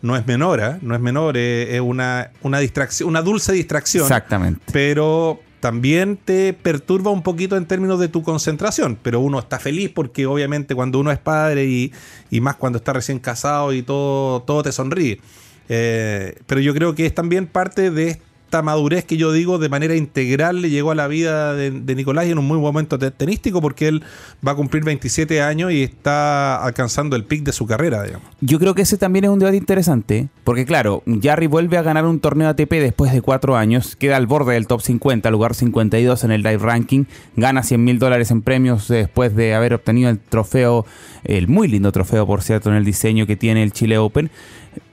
no 0.00 0.16
es 0.16 0.24
menor, 0.28 0.60
¿eh? 0.60 0.76
no 0.82 0.94
es 0.94 1.00
menor, 1.00 1.36
eh, 1.36 1.74
es 1.74 1.80
una, 1.80 2.30
una 2.42 2.60
distracción, 2.60 3.08
una 3.08 3.20
dulce 3.20 3.52
distracción. 3.52 4.04
Exactamente. 4.04 4.60
Pero 4.72 5.40
también 5.60 6.16
te 6.16 6.52
perturba 6.52 7.10
un 7.10 7.22
poquito 7.22 7.56
en 7.56 7.66
términos 7.66 7.98
de 7.98 8.08
tu 8.08 8.22
concentración, 8.22 8.98
pero 9.02 9.20
uno 9.20 9.38
está 9.38 9.58
feliz 9.58 9.90
porque 9.94 10.26
obviamente 10.26 10.74
cuando 10.74 10.98
uno 10.98 11.10
es 11.10 11.18
padre 11.18 11.64
y, 11.66 12.40
más 12.40 12.56
cuando 12.56 12.78
está 12.78 12.92
recién 12.92 13.18
casado 13.18 13.72
y 13.72 13.82
todo, 13.82 14.42
todo 14.42 14.62
te 14.62 14.72
sonríe. 14.72 15.20
Eh, 15.68 16.38
pero 16.46 16.60
yo 16.60 16.74
creo 16.74 16.94
que 16.94 17.06
es 17.06 17.14
también 17.14 17.46
parte 17.46 17.90
de 17.90 18.20
esta 18.46 18.62
madurez 18.62 19.04
que 19.04 19.16
yo 19.16 19.32
digo 19.32 19.58
de 19.58 19.68
manera 19.68 19.96
integral 19.96 20.62
le 20.62 20.70
llegó 20.70 20.92
a 20.92 20.94
la 20.94 21.08
vida 21.08 21.54
de, 21.54 21.94
Nicolás 21.96 22.26
y 22.26 22.30
en 22.30 22.38
un 22.38 22.46
muy 22.46 22.56
buen 22.58 22.72
momento 22.72 22.96
tenístico 22.98 23.60
porque 23.60 23.88
él 23.88 24.04
va 24.46 24.52
a 24.52 24.54
cumplir 24.54 24.84
27 24.84 25.42
años 25.42 25.72
y 25.72 25.82
está 25.82 26.62
alcanzando 26.62 27.16
el 27.16 27.24
pic 27.24 27.42
de 27.42 27.50
su 27.50 27.66
carrera, 27.66 28.04
digamos. 28.04 28.28
Yo 28.40 28.60
creo 28.60 28.74
que 28.76 28.82
ese 28.82 28.98
también 28.98 29.24
es 29.24 29.30
un 29.32 29.40
debate 29.40 29.56
interesante, 29.56 30.28
porque 30.44 30.64
claro, 30.64 31.02
Jarry 31.20 31.48
vuelve 31.48 31.76
a 31.76 31.82
ganar 31.82 32.04
un 32.04 32.20
torneo 32.20 32.48
ATP 32.48 32.70
después 32.70 33.12
de 33.12 33.20
cuatro 33.20 33.56
años, 33.56 33.96
queda 33.96 34.16
al 34.16 34.28
borde 34.28 34.54
del 34.54 34.68
top 34.68 34.80
50, 34.80 35.28
lugar 35.30 35.54
52 35.54 36.22
en 36.22 36.30
el 36.30 36.42
Live 36.42 36.58
Ranking, 36.58 37.04
gana 37.34 37.64
100 37.64 37.82
mil 37.82 37.98
dólares 37.98 38.30
en 38.30 38.42
premios 38.42 38.86
después 38.86 39.34
de 39.34 39.54
haber 39.54 39.74
obtenido 39.74 40.08
el 40.08 40.20
trofeo, 40.20 40.86
el 41.24 41.48
muy 41.48 41.66
lindo 41.66 41.90
trofeo 41.90 42.24
por 42.26 42.42
cierto 42.42 42.70
en 42.70 42.76
el 42.76 42.84
diseño 42.84 43.26
que 43.26 43.34
tiene 43.34 43.64
el 43.64 43.72
Chile 43.72 43.98
Open 43.98 44.30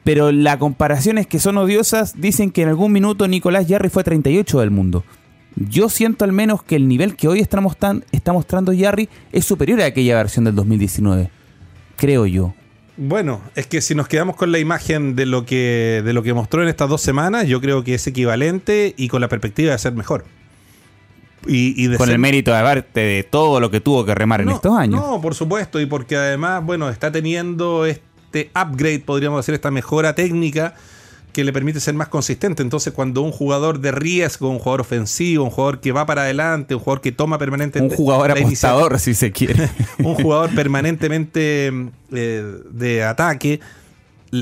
pero 0.03 0.31
la 0.31 0.59
comparación 0.59 1.17
es 1.17 1.27
que 1.27 1.39
son 1.39 1.57
odiosas. 1.57 2.19
Dicen 2.19 2.51
que 2.51 2.63
en 2.63 2.69
algún 2.69 2.91
minuto 2.91 3.27
Nicolás 3.27 3.65
Jarry 3.67 3.89
fue 3.89 4.03
38 4.03 4.59
del 4.59 4.71
mundo. 4.71 5.03
Yo 5.55 5.89
siento 5.89 6.25
al 6.25 6.31
menos 6.31 6.63
que 6.63 6.75
el 6.75 6.87
nivel 6.87 7.15
que 7.15 7.27
hoy 7.27 7.39
está, 7.39 7.61
mostrando 7.61 8.73
Jarry 8.77 9.07
es 9.31 9.45
superior 9.45 9.81
a 9.81 9.85
aquella 9.85 10.17
versión 10.17 10.45
del 10.45 10.55
2019. 10.55 11.29
Creo 11.95 12.25
yo. 12.25 12.53
Bueno, 12.97 13.41
es 13.55 13.67
que 13.67 13.81
si 13.81 13.95
nos 13.95 14.07
quedamos 14.07 14.35
con 14.35 14.51
la 14.51 14.59
imagen 14.59 15.15
de 15.15 15.25
lo 15.25 15.45
que, 15.45 16.01
de 16.03 16.13
lo 16.13 16.21
que 16.21 16.33
mostró 16.33 16.61
en 16.61 16.69
estas 16.69 16.89
dos 16.89 17.01
semanas, 17.01 17.47
yo 17.47 17.61
creo 17.61 17.83
que 17.83 17.95
es 17.95 18.05
equivalente 18.07 18.93
y 18.97 19.07
con 19.07 19.21
la 19.21 19.29
perspectiva 19.29 19.71
de 19.71 19.77
ser 19.77 19.93
mejor. 19.93 20.25
Y, 21.45 21.93
con 21.97 22.09
el 22.09 22.19
mérito 22.19 22.53
de 22.53 22.61
parte 22.61 23.01
de 23.01 23.23
todo 23.23 23.59
lo 23.59 23.69
que 23.69 23.81
tuvo 23.81 24.05
que 24.05 24.15
remar 24.15 24.41
en 24.41 24.49
estos 24.49 24.73
años. 24.77 25.01
No, 25.01 25.19
por 25.19 25.35
supuesto, 25.35 25.81
y 25.81 25.85
porque 25.85 26.15
además, 26.15 26.63
bueno, 26.63 26.89
está 26.89 27.11
teniendo 27.11 27.85
este 27.85 28.12
este 28.33 28.51
upgrade, 28.59 28.99
podríamos 28.99 29.39
decir, 29.39 29.53
esta 29.53 29.69
mejora 29.71 30.15
técnica 30.15 30.73
que 31.31 31.43
le 31.43 31.53
permite 31.53 31.79
ser 31.79 31.93
más 31.95 32.09
consistente. 32.09 32.61
Entonces, 32.61 32.93
cuando 32.93 33.21
un 33.21 33.31
jugador 33.31 33.79
de 33.79 33.91
riesgo, 33.91 34.49
un 34.49 34.59
jugador 34.59 34.81
ofensivo, 34.81 35.43
un 35.43 35.49
jugador 35.49 35.79
que 35.79 35.91
va 35.91 36.05
para 36.05 36.23
adelante, 36.23 36.75
un 36.75 36.81
jugador 36.81 37.01
que 37.01 37.11
toma 37.11 37.39
permanentemente. 37.39 37.95
Un 37.95 37.97
jugador 37.97 38.31
apostador, 38.31 38.99
si 38.99 39.13
se 39.13 39.31
quiere. 39.31 39.69
un 39.99 40.15
jugador 40.15 40.53
permanentemente 40.53 41.71
eh, 42.11 42.57
de 42.69 43.03
ataque. 43.03 43.59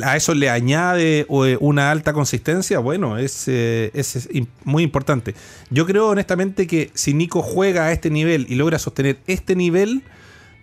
A 0.04 0.16
eso 0.16 0.34
le 0.34 0.50
añade 0.50 1.26
eh, 1.30 1.58
una 1.60 1.92
alta 1.92 2.12
consistencia. 2.14 2.80
Bueno, 2.80 3.18
es, 3.18 3.46
eh, 3.48 3.92
es 3.94 4.30
muy 4.66 4.84
importante. 4.84 5.34
Yo 5.70 5.86
creo 5.86 6.10
honestamente 6.10 6.68
que 6.68 6.92
si 6.94 7.14
Nico 7.14 7.42
juega 7.42 7.86
a 7.86 7.92
este 7.94 8.10
nivel 8.10 8.48
y 8.50 8.56
logra 8.56 8.80
sostener 8.80 9.20
este 9.28 9.56
nivel, 9.56 10.04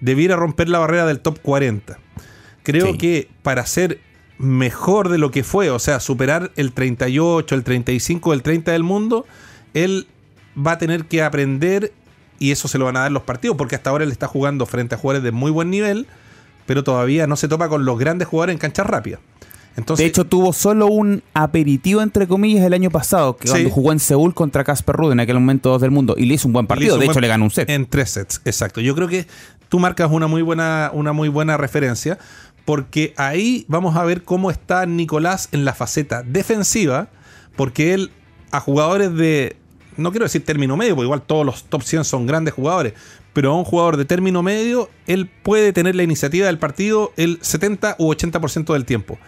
debiera 0.01 0.37
romper 0.37 0.69
la 0.69 0.79
barrera 0.79 1.07
del 1.07 1.21
top 1.21 1.41
40 1.41 1.99
creo 2.73 2.99
que 2.99 3.29
para 3.43 3.65
ser 3.67 4.01
mejor 4.39 5.09
de 5.09 5.19
lo 5.19 5.31
que 5.31 5.43
fue, 5.43 5.71
o 5.71 5.79
sea, 5.79 6.01
superar 6.01 6.53
el 6.57 6.73
38, 6.73 7.55
el 7.55 7.65
35, 7.65 8.33
el 8.33 8.43
30 8.43 8.73
del 8.73 8.83
mundo, 8.83 9.27
él 9.75 10.07
va 10.57 10.73
a 10.73 10.79
tener 10.79 11.07
que 11.07 11.23
aprender 11.23 11.93
y 12.39 12.53
eso 12.53 12.69
se 12.69 12.79
lo 12.79 12.85
van 12.85 12.97
a 12.97 13.01
dar 13.01 13.13
los 13.13 13.23
partidos, 13.25 13.57
porque 13.57 13.75
hasta 13.75 13.91
ahora 13.91 14.05
él 14.05 14.13
está 14.13 14.29
jugando 14.29 14.65
frente 14.67 14.95
a 14.95 14.99
jugadores 14.99 15.25
de 15.25 15.33
muy 15.33 15.51
buen 15.51 15.71
nivel, 15.71 16.07
pero 16.67 16.85
todavía 16.85 17.27
no 17.27 17.37
se 17.37 17.49
topa 17.49 17.69
con 17.69 17.85
los 17.85 17.99
grandes 17.99 18.29
jugadores 18.29 18.55
en 18.55 18.59
cancha 18.59 18.85
rápida. 18.85 19.19
Entonces, 19.77 20.05
de 20.05 20.09
hecho, 20.09 20.25
tuvo 20.25 20.53
solo 20.53 20.87
un 20.89 21.23
aperitivo, 21.35 22.03
entre 22.03 22.27
comillas, 22.27 22.65
el 22.65 22.73
año 22.73 22.91
pasado, 22.91 23.37
que 23.37 23.49
cuando 23.49 23.71
jugó 23.71 23.93
en 23.93 24.01
Seúl 24.01 24.35
contra 24.35 24.65
Casper 24.65 24.97
Ruud, 24.97 25.13
en 25.13 25.21
aquel 25.21 25.37
momento 25.37 25.71
2 25.71 25.81
del 25.81 25.93
mundo, 25.93 26.15
y 26.19 26.27
le 26.27 26.35
hizo 26.35 26.49
un 26.49 26.53
buen 26.53 26.67
partido. 26.67 26.99
De 26.99 27.07
hecho, 27.07 27.21
le 27.21 27.29
ganó 27.29 27.45
un 27.45 27.51
set. 27.51 27.71
En 27.71 27.87
tres 27.87 28.11
sets, 28.11 28.41
exacto. 28.45 28.81
Yo 28.81 28.97
creo 28.97 29.07
que 29.07 29.27
tú 29.69 29.79
marcas 29.79 30.11
una 30.11 30.27
muy 30.27 30.43
buena, 30.43 30.91
una 30.93 31.13
muy 31.13 31.29
buena 31.29 31.57
referencia 31.57 32.19
porque 32.69 33.15
ahí 33.17 33.65
vamos 33.67 33.97
a 33.97 34.05
ver 34.05 34.25
cómo 34.25 34.51
está 34.51 34.85
Nicolás 34.85 35.49
en 35.53 35.65
la 35.65 35.73
faceta 35.73 36.23
defensiva, 36.23 37.09
porque 37.57 37.95
él 37.95 38.11
a 38.51 38.61
jugadores 38.61 39.15
de, 39.15 39.57
no 39.97 40.11
quiero 40.11 40.27
decir 40.27 40.45
término 40.45 40.77
medio, 40.77 40.95
porque 40.95 41.07
igual 41.07 41.23
todos 41.23 41.47
los 41.47 41.65
top 41.65 41.83
100 41.83 42.05
son 42.05 42.27
grandes 42.27 42.53
jugadores, 42.53 42.93
pero 43.33 43.53
a 43.53 43.57
un 43.57 43.65
jugador 43.65 43.97
de 43.97 44.05
término 44.05 44.43
medio, 44.43 44.91
él 45.07 45.31
puede 45.43 45.73
tener 45.73 45.97
la 45.97 46.03
iniciativa 46.03 46.47
del 46.47 46.59
partido 46.59 47.15
el 47.17 47.39
70 47.41 47.97
u 48.01 48.13
80% 48.13 48.75
del 48.75 48.85
tiempo. 48.85 49.19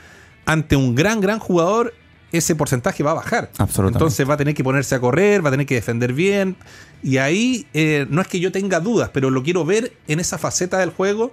Ante 0.44 0.76
un 0.76 0.94
gran, 0.94 1.22
gran 1.22 1.38
jugador, 1.38 1.94
ese 2.32 2.54
porcentaje 2.54 3.02
va 3.02 3.12
a 3.12 3.14
bajar. 3.14 3.50
Absolutamente. 3.56 3.96
Entonces 3.96 4.28
va 4.28 4.34
a 4.34 4.36
tener 4.36 4.52
que 4.52 4.64
ponerse 4.64 4.96
a 4.96 5.00
correr, 5.00 5.42
va 5.42 5.48
a 5.48 5.52
tener 5.52 5.64
que 5.64 5.76
defender 5.76 6.12
bien. 6.12 6.56
Y 7.02 7.16
ahí 7.16 7.66
eh, 7.72 8.06
no 8.10 8.20
es 8.20 8.28
que 8.28 8.38
yo 8.38 8.52
tenga 8.52 8.80
dudas, 8.80 9.08
pero 9.14 9.30
lo 9.30 9.42
quiero 9.42 9.64
ver 9.64 9.94
en 10.08 10.20
esa 10.20 10.36
faceta 10.36 10.76
del 10.76 10.90
juego 10.90 11.32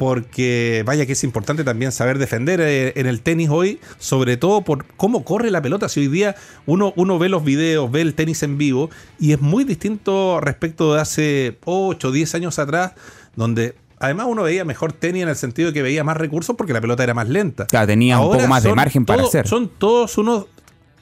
porque 0.00 0.82
vaya 0.86 1.04
que 1.04 1.12
es 1.12 1.24
importante 1.24 1.62
también 1.62 1.92
saber 1.92 2.16
defender 2.16 2.58
eh, 2.62 2.94
en 2.96 3.04
el 3.04 3.20
tenis 3.20 3.50
hoy, 3.50 3.80
sobre 3.98 4.38
todo 4.38 4.62
por 4.62 4.86
cómo 4.96 5.24
corre 5.24 5.50
la 5.50 5.60
pelota. 5.60 5.90
Si 5.90 6.00
hoy 6.00 6.08
día 6.08 6.36
uno, 6.64 6.94
uno 6.96 7.18
ve 7.18 7.28
los 7.28 7.44
videos, 7.44 7.92
ve 7.92 8.00
el 8.00 8.14
tenis 8.14 8.42
en 8.42 8.56
vivo, 8.56 8.88
y 9.18 9.34
es 9.34 9.42
muy 9.42 9.64
distinto 9.64 10.40
respecto 10.40 10.94
de 10.94 11.02
hace 11.02 11.58
8 11.66 12.08
o 12.08 12.12
10 12.12 12.34
años 12.34 12.58
atrás, 12.58 12.92
donde 13.36 13.74
además 13.98 14.28
uno 14.30 14.44
veía 14.44 14.64
mejor 14.64 14.94
tenis 14.94 15.24
en 15.24 15.28
el 15.28 15.36
sentido 15.36 15.68
de 15.68 15.74
que 15.74 15.82
veía 15.82 16.02
más 16.02 16.16
recursos 16.16 16.56
porque 16.56 16.72
la 16.72 16.80
pelota 16.80 17.04
era 17.04 17.12
más 17.12 17.28
lenta. 17.28 17.66
Claro, 17.66 17.86
tenía 17.86 18.20
un 18.20 18.32
poco 18.32 18.48
más 18.48 18.62
de 18.62 18.74
margen 18.74 19.04
para 19.04 19.24
hacer. 19.24 19.46
Son 19.46 19.68
todos 19.68 20.16
unos 20.16 20.46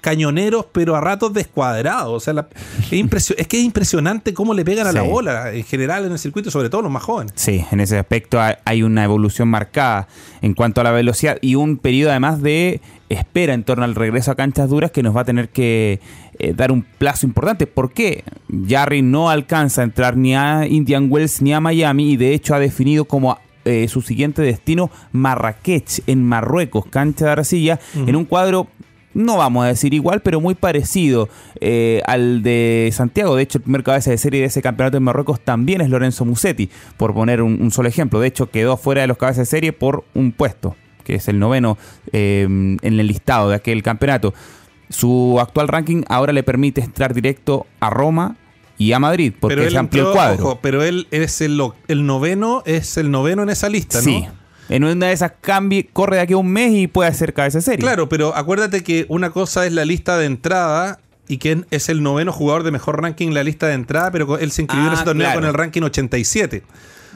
cañoneros, 0.00 0.66
pero 0.72 0.96
a 0.96 1.00
ratos 1.00 1.32
descuadrados. 1.32 2.12
O 2.12 2.20
sea, 2.20 2.46
es, 2.90 3.30
es, 3.36 3.46
que 3.46 3.58
es 3.58 3.64
impresionante 3.64 4.34
cómo 4.34 4.54
le 4.54 4.64
pegan 4.64 4.86
a 4.86 4.92
la 4.92 5.02
bola 5.02 5.52
en 5.52 5.64
general 5.64 6.04
en 6.04 6.12
el 6.12 6.18
circuito, 6.18 6.50
sobre 6.50 6.70
todo 6.70 6.82
los 6.82 6.90
más 6.90 7.02
jóvenes. 7.02 7.32
Sí, 7.36 7.64
en 7.70 7.80
ese 7.80 7.98
aspecto 7.98 8.38
hay 8.64 8.82
una 8.82 9.04
evolución 9.04 9.48
marcada 9.48 10.08
en 10.42 10.54
cuanto 10.54 10.80
a 10.80 10.84
la 10.84 10.90
velocidad 10.90 11.38
y 11.40 11.54
un 11.54 11.78
periodo 11.78 12.10
además 12.10 12.42
de 12.42 12.80
espera 13.08 13.54
en 13.54 13.64
torno 13.64 13.84
al 13.84 13.94
regreso 13.94 14.30
a 14.30 14.34
canchas 14.34 14.68
duras 14.68 14.90
que 14.90 15.02
nos 15.02 15.16
va 15.16 15.22
a 15.22 15.24
tener 15.24 15.48
que 15.48 16.00
eh, 16.38 16.52
dar 16.54 16.72
un 16.72 16.82
plazo 16.82 17.26
importante. 17.26 17.66
¿Por 17.66 17.92
qué? 17.92 18.24
Jarry 18.68 19.02
no 19.02 19.30
alcanza 19.30 19.80
a 19.80 19.84
entrar 19.84 20.16
ni 20.16 20.34
a 20.34 20.66
Indian 20.66 21.08
Wells 21.10 21.42
ni 21.42 21.52
a 21.52 21.60
Miami 21.60 22.12
y 22.12 22.16
de 22.16 22.34
hecho 22.34 22.54
ha 22.54 22.58
definido 22.58 23.06
como 23.06 23.38
eh, 23.64 23.88
su 23.88 24.00
siguiente 24.00 24.40
destino 24.42 24.90
Marrakech 25.12 26.02
en 26.06 26.24
Marruecos, 26.24 26.86
cancha 26.86 27.26
de 27.26 27.30
arcilla, 27.32 27.80
en 27.94 28.16
un 28.16 28.24
cuadro 28.24 28.68
no 29.18 29.36
vamos 29.36 29.64
a 29.64 29.68
decir 29.68 29.94
igual, 29.94 30.20
pero 30.20 30.40
muy 30.40 30.54
parecido 30.54 31.28
eh, 31.60 32.00
al 32.06 32.42
de 32.42 32.88
Santiago. 32.92 33.34
De 33.34 33.42
hecho, 33.42 33.58
el 33.58 33.62
primer 33.62 33.82
cabeza 33.82 34.10
de 34.10 34.18
serie 34.18 34.40
de 34.40 34.46
ese 34.46 34.62
campeonato 34.62 34.96
en 34.96 35.02
Marruecos 35.02 35.40
también 35.40 35.80
es 35.80 35.90
Lorenzo 35.90 36.24
Musetti, 36.24 36.70
por 36.96 37.12
poner 37.14 37.42
un, 37.42 37.70
solo 37.72 37.88
ejemplo. 37.88 38.20
De 38.20 38.28
hecho, 38.28 38.50
quedó 38.50 38.76
fuera 38.76 39.00
de 39.00 39.08
los 39.08 39.18
cabezas 39.18 39.38
de 39.38 39.46
serie 39.46 39.72
por 39.72 40.04
un 40.14 40.30
puesto, 40.30 40.76
que 41.04 41.16
es 41.16 41.26
el 41.26 41.40
noveno 41.40 41.76
eh, 42.12 42.44
en 42.44 42.78
el 42.82 43.06
listado 43.06 43.50
de 43.50 43.56
aquel 43.56 43.82
campeonato. 43.82 44.34
Su 44.88 45.38
actual 45.40 45.66
ranking 45.66 46.02
ahora 46.08 46.32
le 46.32 46.44
permite 46.44 46.80
entrar 46.80 47.12
directo 47.12 47.66
a 47.80 47.90
Roma 47.90 48.36
y 48.78 48.92
a 48.92 49.00
Madrid, 49.00 49.32
porque 49.38 49.68
se 49.68 49.76
amplió 49.76 50.08
el 50.08 50.14
cuadro. 50.14 50.60
pero 50.62 50.84
él 50.84 51.08
es 51.10 51.40
el, 51.40 51.60
el 51.88 52.06
noveno, 52.06 52.62
es 52.64 52.96
el 52.96 53.10
noveno 53.10 53.42
en 53.42 53.50
esa 53.50 53.68
lista, 53.68 53.98
¿no? 53.98 54.04
Sí. 54.04 54.28
En 54.68 54.84
una 54.84 55.06
de 55.06 55.12
esas 55.12 55.32
cambie, 55.40 55.88
corre 55.92 56.16
de 56.16 56.22
aquí 56.22 56.34
a 56.34 56.36
un 56.36 56.50
mes 56.50 56.72
y 56.72 56.86
puede 56.86 57.08
hacer 57.08 57.32
cabeza 57.32 57.60
serie. 57.60 57.80
Claro, 57.80 58.08
pero 58.08 58.36
acuérdate 58.36 58.82
que 58.82 59.06
una 59.08 59.30
cosa 59.30 59.66
es 59.66 59.72
la 59.72 59.84
lista 59.84 60.18
de 60.18 60.26
entrada 60.26 61.00
y 61.26 61.38
que 61.38 61.64
es 61.70 61.88
el 61.88 62.02
noveno 62.02 62.32
jugador 62.32 62.62
de 62.62 62.70
mejor 62.70 63.00
ranking 63.00 63.28
en 63.28 63.34
la 63.34 63.44
lista 63.44 63.66
de 63.66 63.74
entrada, 63.74 64.10
pero 64.10 64.38
él 64.38 64.50
se 64.50 64.62
inscribió 64.62 64.88
en 64.88 64.94
ese 64.94 65.02
ah, 65.02 65.06
torneo 65.06 65.34
con 65.34 65.44
el 65.44 65.54
ranking 65.54 65.82
87. 65.82 66.62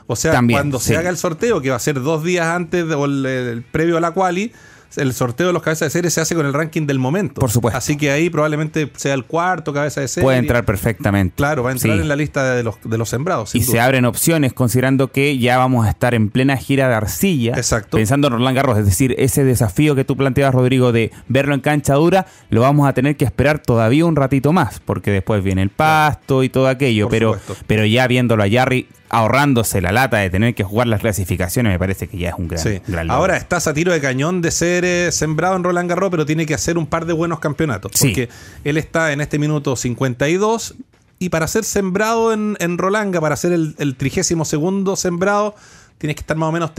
O 0.07 0.17
sea, 0.17 0.41
cuando 0.51 0.79
se 0.79 0.97
haga 0.97 1.11
el 1.11 1.17
sorteo, 1.17 1.61
que 1.61 1.71
va 1.71 1.77
a 1.77 1.81
ser 1.81 2.01
dos 2.01 2.25
días 2.25 2.47
antes 2.47 2.87
del 2.89 3.65
previo 3.71 3.97
a 3.97 4.01
la 4.01 4.11
quali, 4.13 4.53
el 4.97 5.13
sorteo 5.15 5.49
de 5.49 5.53
los 5.53 5.63
cabezas 5.63 5.87
de 5.87 5.91
serie 5.91 6.11
se 6.11 6.21
hace 6.21 6.35
con 6.35 6.47
el 6.47 6.53
ranking 6.53 6.87
del 6.87 6.99
momento. 6.99 7.41
Por 7.41 7.51
supuesto. 7.51 7.79
Así 7.79 7.97
que 7.97 8.11
ahí 8.11 8.31
probablemente 8.31 8.91
sea 8.97 9.15
el 9.15 9.25
cuarto 9.25 9.73
cabeza 9.73 10.01
de 10.01 10.09
serie. 10.09 10.25
Puede 10.25 10.39
entrar 10.39 10.65
perfectamente. 10.65 11.35
Claro, 11.37 11.63
va 11.63 11.71
a 11.71 11.73
entrar 11.73 11.99
en 11.99 12.09
la 12.09 12.17
lista 12.17 12.55
de 12.55 12.63
los, 12.63 12.77
de 12.83 12.99
los 12.99 13.09
sembrados. 13.09 13.55
Y 13.55 13.63
se 13.63 13.81
abren 13.81 14.05
opciones 14.05 14.53
considerando 14.53 15.09
que 15.09 15.39
ya 15.39 15.59
vamos 15.59 15.87
a 15.87 15.91
estar 15.91 16.15
en 16.15 16.31
plena 16.31 16.57
gira 16.57 16.89
de 16.89 16.95
arcilla. 16.95 17.55
Exacto. 17.57 17.97
Pensando 17.97 18.29
en 18.29 18.35
Roland 18.35 18.57
Garros. 18.57 18.79
Es 18.79 18.87
decir, 18.87 19.15
ese 19.19 19.45
desafío 19.45 19.95
que 19.95 20.05
tú 20.05 20.17
planteabas, 20.17 20.55
Rodrigo, 20.55 20.93
de 20.93 21.11
verlo 21.29 21.55
en 21.55 21.61
cancha 21.61 21.95
dura, 21.95 22.27
lo 22.51 22.61
vamos 22.61 22.89
a 22.89 22.93
tener 22.93 23.17
que 23.17 23.25
esperar 23.25 23.59
todavía 23.61 24.05
un 24.05 24.17
ratito 24.17 24.53
más, 24.53 24.81
porque 24.81 25.11
después 25.11 25.43
viene 25.43 25.63
el 25.63 25.71
pasto 25.71 26.43
y 26.43 26.49
todo 26.49 26.69
aquello. 26.69 27.09
pero, 27.09 27.39
pero 27.67 27.85
ya 27.87 28.07
viéndolo 28.07 28.43
a 28.43 28.51
Jarry 28.51 28.87
ahorrándose 29.13 29.83
la 29.83 29.93
lata 29.93 30.17
de 30.17 30.31
tener 30.31 30.55
que 30.55 30.65
jugar 30.65 30.87
las 30.89 31.01
clasificaciones, 31.01 31.71
me 31.73 31.79
parece 31.79 32.09
que 32.09 32.17
ya 32.17 32.31
es 32.31 32.35
un 32.37 32.49
gran, 32.49 32.63
sí. 32.63 32.81
Ahora 33.09 33.37
estás 33.37 33.67
a 33.67 33.75
tiro 33.75 33.93
de 33.93 34.01
cañón 34.01 34.41
de 34.41 34.51
ser 34.51 34.85
eh, 34.85 35.13
sembrado 35.13 35.55
en 35.55 35.63
Roland 35.63 35.89
Garros, 35.89 36.11
pero 36.11 36.25
tiene 36.25 36.47
que 36.47 36.55
hacer 36.55 36.79
un 36.79 36.87
par 36.87 37.05
de 37.05 37.13
buenos 37.13 37.39
campeonatos. 37.39 37.93
Porque 38.01 38.31
él 38.65 38.79
está 38.79 39.13
en 39.13 39.21
este 39.21 39.39
minuto 39.39 39.77
52 39.77 40.75
y 41.19 41.29
para 41.29 41.47
ser 41.47 41.65
sembrado 41.65 42.33
en, 42.33 42.57
en 42.59 42.79
Rolanga, 42.79 43.21
para 43.21 43.37
ser 43.37 43.53
el, 43.53 43.77
el 43.79 43.97
trigésimo 43.97 44.47
segundo 44.47 44.97
sembrado, 44.97 45.55
tienes 45.99 46.17
que 46.17 46.21
estar 46.21 46.37
más 46.37 46.49
o 46.49 46.53
menos 46.53 46.75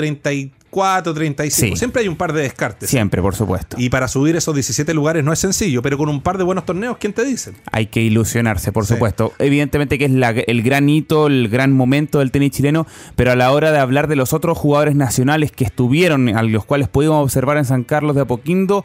34, 0.74 1.14
35. 1.14 1.76
Siempre 1.76 2.02
hay 2.02 2.08
un 2.08 2.16
par 2.16 2.34
de 2.34 2.42
descartes. 2.42 2.90
Siempre, 2.90 3.22
por 3.22 3.36
supuesto. 3.36 3.78
Y 3.80 3.90
para 3.90 4.08
subir 4.08 4.36
esos 4.36 4.54
17 4.54 4.94
lugares 4.94 5.24
no 5.24 5.32
es 5.32 5.40
sencillo, 5.40 5.82
pero 5.82 5.98
con 5.98 6.10
un 6.10 6.22
par 6.22 6.38
de 6.38 6.44
buenos 6.44 6.66
torneos, 6.66 6.98
¿quién 6.98 7.14
te 7.14 7.24
dice? 7.24 7.54
Hay 7.72 7.88
que 7.88 8.02
ilusionarse, 8.02 8.72
por 8.72 8.86
supuesto. 8.86 9.34
Evidentemente 9.40 9.98
que 9.98 10.06
es 10.06 10.12
el 10.48 10.64
gran 10.64 10.90
hito, 10.90 11.28
el 11.28 11.48
gran 11.50 11.72
momento 11.74 12.20
del 12.20 12.32
tenis 12.32 12.52
chileno, 12.52 12.88
pero 13.16 13.32
a 13.32 13.36
la 13.36 13.52
hora 13.52 13.72
de 13.72 13.80
hablar 13.80 14.08
de 14.08 14.16
los 14.16 14.34
otros 14.34 14.58
jugadores 14.58 14.96
nacionales 14.96 15.52
que 15.52 15.64
estuvieron, 15.64 16.30
a 16.36 16.44
los 16.44 16.66
cuales 16.66 16.88
pudimos 16.88 17.24
observar 17.24 17.58
en 17.58 17.66
San 17.66 17.84
Carlos 17.84 18.16
de 18.16 18.22
Apoquindo, 18.22 18.84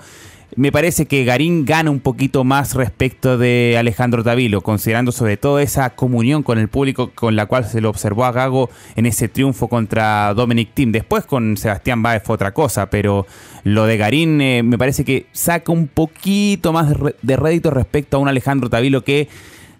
me 0.56 0.72
parece 0.72 1.06
que 1.06 1.24
Garín 1.24 1.64
gana 1.64 1.90
un 1.90 2.00
poquito 2.00 2.42
más 2.42 2.74
respecto 2.74 3.38
de 3.38 3.76
Alejandro 3.78 4.24
Tavilo, 4.24 4.60
considerando 4.62 5.12
sobre 5.12 5.36
todo 5.36 5.58
esa 5.58 5.90
comunión 5.90 6.42
con 6.42 6.58
el 6.58 6.68
público 6.68 7.10
con 7.14 7.36
la 7.36 7.46
cual 7.46 7.66
se 7.66 7.80
lo 7.80 7.90
observó 7.90 8.24
a 8.24 8.32
Gago 8.32 8.70
en 8.96 9.06
ese 9.06 9.28
triunfo 9.28 9.68
contra 9.68 10.32
Dominic 10.34 10.72
Thiem. 10.74 10.92
Después 10.92 11.26
con 11.26 11.56
Sebastián 11.56 12.02
Báez 12.02 12.22
fue 12.24 12.34
otra 12.34 12.52
cosa, 12.52 12.90
pero 12.90 13.26
lo 13.64 13.84
de 13.84 13.96
Garín 13.98 14.40
eh, 14.40 14.62
me 14.62 14.78
parece 14.78 15.04
que 15.04 15.26
saca 15.32 15.70
un 15.70 15.86
poquito 15.86 16.72
más 16.72 16.94
de 17.22 17.36
rédito 17.36 17.70
respecto 17.70 18.16
a 18.16 18.20
un 18.20 18.28
Alejandro 18.28 18.70
Tavilo 18.70 19.04
que 19.04 19.28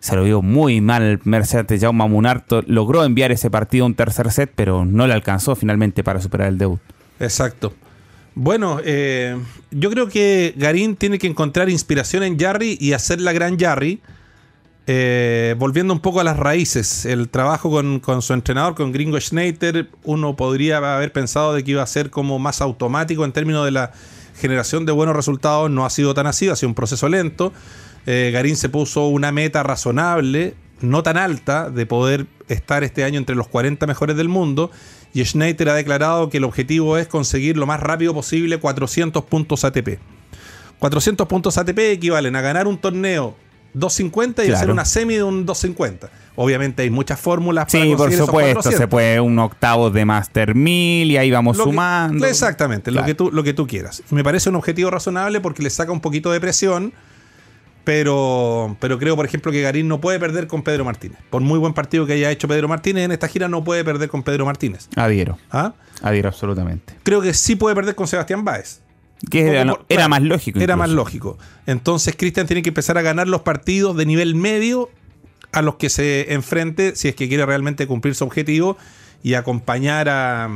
se 0.01 0.15
lo 0.15 0.25
vio 0.25 0.43
muy 0.43 0.81
mal 0.81 1.21
Mercedes 1.25 1.81
Jaume 1.81 2.09
Munarto. 2.09 2.63
Logró 2.67 3.05
enviar 3.05 3.33
ese 3.33 3.51
partido 3.51 3.85
a 3.85 3.87
un 3.87 3.95
tercer 3.95 4.31
set, 4.31 4.53
pero 4.55 4.85
no 4.85 5.07
le 5.07 5.15
alcanzó 5.15 5.57
finalmente 5.57 6.05
para 6.05 6.21
superar 6.21 6.49
el 6.49 6.59
debut. 6.59 6.81
Exacto. 7.21 7.73
Bueno, 8.41 8.79
eh, 8.85 9.37
yo 9.73 9.91
creo 9.91 10.09
que 10.09 10.55
Garín 10.57 10.95
tiene 10.95 11.19
que 11.19 11.27
encontrar 11.27 11.69
inspiración 11.69 12.23
en 12.23 12.39
Jarry 12.39 12.79
y 12.81 12.93
hacer 12.93 13.21
la 13.21 13.33
gran 13.33 13.59
Jarry. 13.59 14.01
Eh, 14.87 15.57
volviendo 15.59 15.93
un 15.93 15.99
poco 15.99 16.21
a 16.21 16.25
las 16.25 16.37
raíces, 16.37 17.05
el 17.05 17.31
trabajo 17.31 17.69
con, 17.69 18.23
su 18.23 18.33
entrenador, 18.33 18.77
con 18.77 18.93
Gringo 18.93 19.21
Schneider, 19.21 19.89
uno 20.05 20.37
podría 20.37 20.77
haber 20.77 21.13
pensado 21.13 21.53
de 21.53 21.65
que 21.65 21.73
iba 21.73 21.83
a 21.83 21.87
ser 21.89 22.11
como 22.11 22.39
más 22.39 22.61
automático 22.61 23.25
en 23.25 23.33
términos 23.33 23.65
de 23.65 23.73
la 23.73 23.91
generación 24.41 24.87
de 24.87 24.93
buenos 24.93 25.17
resultados, 25.17 25.69
no 25.69 25.85
ha 25.85 25.91
sido 25.91 26.15
tan 26.15 26.29
así, 26.29 26.49
ha 26.49 26.55
sido 26.55 26.69
un 26.69 26.77
proceso 26.77 27.09
lento. 27.09 27.53
Eh, 28.07 28.31
Garín 28.33 28.55
se 28.55 28.69
puso 28.69 29.09
una 29.09 29.33
meta 29.33 29.65
razonable, 29.65 30.55
no 30.81 31.03
tan 31.03 31.17
alta, 31.17 31.71
de 31.71 31.87
poder 31.87 32.27
estar 32.47 32.85
este 32.85 33.03
año 33.03 33.19
entre 33.19 33.35
los 33.35 33.49
40 33.49 33.85
mejores 33.89 34.17
del 34.17 34.29
mundo 34.29 34.71
y 35.15 35.25
Schneider 35.25 35.71
ha 35.71 35.75
declarado 35.75 36.29
que 36.29 36.39
el 36.39 36.45
objetivo 36.45 36.99
es 36.99 37.07
conseguir 37.07 37.57
lo 37.57 37.67
más 37.67 37.81
rápido 37.81 38.15
posible 38.15 38.59
400 38.59 39.25
puntos 39.25 39.65
ATP. 39.65 39.99
400 40.79 41.27
puntos 41.27 41.59
ATP 41.59 41.79
equivalen 41.79 42.37
a 42.37 42.41
ganar 42.41 42.67
un 42.67 42.79
torneo 42.79 43.37
250 43.75 44.45
y 44.45 44.51
hacer 44.51 44.71
una 44.71 44.85
semi 44.85 45.15
de 45.15 45.23
un 45.23 45.45
250. 45.45 46.11
Obviamente 46.37 46.83
hay 46.83 46.91
muchas 46.91 47.21
fórmulas 47.21 47.67
para 47.71 47.85
Sí, 47.85 47.95
por 47.97 48.13
supuesto, 48.13 48.71
se 48.71 48.89
puede 48.89 49.21
un 49.21 49.39
octavo 49.39 49.91
de 49.91 50.05
Master 50.05 50.55
1000 50.55 51.11
y 51.11 51.17
ahí 51.17 51.31
vamos 51.31 51.57
sumando. 51.57 52.27
exactamente, 52.27 52.91
lo, 52.91 53.05
que 53.05 53.15
tú, 53.15 53.31
lo 53.33 53.43
que 53.43 53.53
tú 53.53 53.67
quieras. 53.67 54.03
Me 54.11 54.23
parece 54.23 54.49
un 54.49 54.57
objetivo 54.57 54.91
razonable 54.91 55.41
porque 55.41 55.63
le 55.63 55.71
saca 55.71 55.93
un 55.93 56.01
poquito 56.01 56.31
de 56.31 56.41
presión 56.41 56.93
pero, 57.89 58.77
pero 58.81 58.99
creo, 58.99 59.17
por 59.17 59.25
ejemplo, 59.25 59.51
que 59.51 59.63
Garín 59.63 59.89
no 59.89 59.99
puede 59.99 60.21
perder 60.21 60.47
con 60.47 60.63
Pedro 60.63 60.85
Martínez. 60.85 61.21
Por 61.31 61.41
muy 61.41 61.59
buen 61.59 61.73
partido 61.73 62.05
que 62.05 62.13
haya 62.13 62.31
hecho 62.31 62.47
Pedro 62.47 62.69
Martínez 62.69 63.07
en 63.07 63.13
esta 63.13 63.29
gira, 63.29 63.49
no 63.49 63.65
puede 63.65 63.83
perder 63.83 64.11
con 64.11 64.23
Pedro 64.23 64.45
Martínez. 64.45 64.91
Adhiero. 64.95 65.39
¿Ah? 65.51 65.73
Adhiero, 66.03 66.29
absolutamente. 66.29 66.93
Creo 67.03 67.23
que 67.23 67.33
sí 67.33 67.57
puede 67.57 67.75
perder 67.75 67.95
con 67.95 68.07
Sebastián 68.07 68.45
Báez. 68.45 68.83
Que 69.31 69.65
era, 69.89 70.07
más 70.07 70.21
lógico. 70.21 70.61
Era 70.61 70.77
más 70.77 70.91
lógico. 70.91 71.39
Entonces, 71.65 72.15
Cristian 72.15 72.47
tiene 72.47 72.61
que 72.61 72.69
empezar 72.69 72.99
a 72.99 73.01
ganar 73.01 73.27
los 73.27 73.41
partidos 73.41 73.97
de 73.97 74.05
nivel 74.05 74.35
medio 74.35 74.91
a 75.53 75.63
los 75.63 75.77
que 75.77 75.89
se 75.89 76.35
enfrente 76.35 76.95
si 76.95 77.09
es 77.09 77.15
que 77.15 77.27
quiere 77.27 77.47
realmente 77.47 77.87
cumplir 77.87 78.15
su 78.15 78.25
objetivo 78.25 78.77
y 79.23 79.33
acompañar 79.33 80.11
a, 80.11 80.51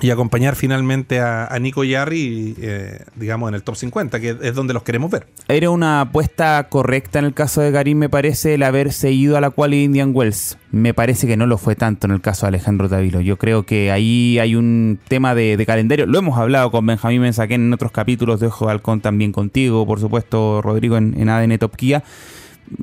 y 0.00 0.10
acompañar 0.10 0.56
finalmente 0.56 1.20
a, 1.20 1.56
Nico 1.58 1.82
Yarri, 1.82 2.54
eh, 2.60 3.00
digamos, 3.14 3.48
en 3.48 3.54
el 3.54 3.62
top 3.62 3.76
50, 3.76 4.20
que 4.20 4.36
es 4.42 4.54
donde 4.54 4.74
los 4.74 4.82
queremos 4.82 5.10
ver. 5.10 5.26
Era 5.48 5.70
una 5.70 6.02
apuesta 6.02 6.66
correcta 6.68 7.18
en 7.18 7.24
el 7.24 7.34
caso 7.34 7.62
de 7.62 7.70
Garín, 7.70 7.98
me 7.98 8.10
parece, 8.10 8.54
el 8.54 8.62
haber 8.62 8.92
seguido 8.92 9.38
a 9.38 9.40
la 9.40 9.48
cual 9.50 9.72
Indian 9.72 10.10
Wells. 10.14 10.58
Me 10.70 10.92
parece 10.92 11.26
que 11.26 11.38
no 11.38 11.46
lo 11.46 11.56
fue 11.56 11.76
tanto 11.76 12.06
en 12.06 12.12
el 12.12 12.20
caso 12.20 12.44
de 12.44 12.48
Alejandro 12.48 12.90
Tavilo. 12.90 13.22
Yo 13.22 13.38
creo 13.38 13.64
que 13.64 13.90
ahí 13.90 14.38
hay 14.38 14.54
un 14.54 14.98
tema 15.08 15.34
de, 15.34 15.64
calendario. 15.66 16.04
Lo 16.04 16.18
hemos 16.18 16.38
hablado 16.38 16.70
con 16.70 16.84
Benjamín 16.84 17.22
Mensaquén 17.22 17.62
en 17.62 17.72
otros 17.72 17.90
capítulos 17.90 18.38
de 18.40 18.48
Ojo 18.48 18.66
Balcón, 18.66 19.00
también 19.00 19.32
contigo, 19.32 19.86
por 19.86 19.98
supuesto, 19.98 20.60
Rodrigo, 20.60 20.98
en, 20.98 21.18
en 21.18 21.30
ADN 21.30 21.58
Top. 21.58 21.72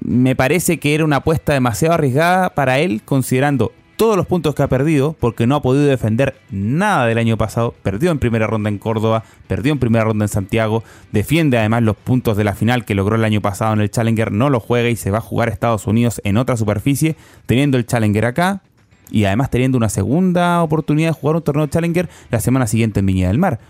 Me 0.03 0.35
parece 0.35 0.79
que 0.79 0.95
era 0.95 1.05
una 1.05 1.17
apuesta 1.17 1.53
demasiado 1.53 1.93
arriesgada 1.93 2.49
para 2.49 2.79
él, 2.79 3.01
considerando 3.05 3.71
todos 4.03 4.17
los 4.17 4.27
puntos 4.27 4.53
que 4.53 4.61
ha 4.61 4.67
perdido, 4.67 5.15
porque 5.17 5.47
no 5.47 5.55
ha 5.55 5.61
podido 5.61 5.85
defender 5.85 6.35
nada 6.51 7.05
del 7.05 7.17
año 7.17 7.37
pasado. 7.37 7.73
Perdió 7.83 8.11
en 8.11 8.19
primera 8.19 8.47
ronda 8.47 8.67
en 8.67 8.77
Córdoba, 8.77 9.23
perdió 9.47 9.71
en 9.71 9.79
primera 9.79 10.03
ronda 10.03 10.25
en 10.25 10.29
Santiago, 10.29 10.83
defiende 11.13 11.57
además 11.57 11.83
los 11.83 11.95
puntos 11.95 12.35
de 12.35 12.43
la 12.43 12.53
final 12.53 12.83
que 12.83 12.95
logró 12.95 13.15
el 13.15 13.23
año 13.23 13.39
pasado 13.39 13.71
en 13.71 13.79
el 13.79 13.89
Challenger, 13.89 14.33
no 14.33 14.49
lo 14.49 14.59
juega 14.59 14.89
y 14.89 14.97
se 14.97 15.09
va 15.09 15.19
a 15.19 15.21
jugar 15.21 15.47
Estados 15.47 15.87
Unidos 15.87 16.19
en 16.25 16.35
otra 16.35 16.57
superficie, 16.57 17.15
teniendo 17.45 17.77
el 17.77 17.85
Challenger 17.85 18.25
acá 18.25 18.61
y 19.09 19.23
además 19.23 19.49
teniendo 19.49 19.77
una 19.77 19.87
segunda 19.87 20.61
oportunidad 20.63 21.11
de 21.11 21.13
jugar 21.13 21.37
un 21.37 21.43
torneo 21.43 21.67
Challenger 21.67 22.09
la 22.29 22.41
semana 22.41 22.67
siguiente 22.67 22.99
en 22.99 23.05
Viña 23.05 23.29
del 23.29 23.37
Mar. 23.37 23.61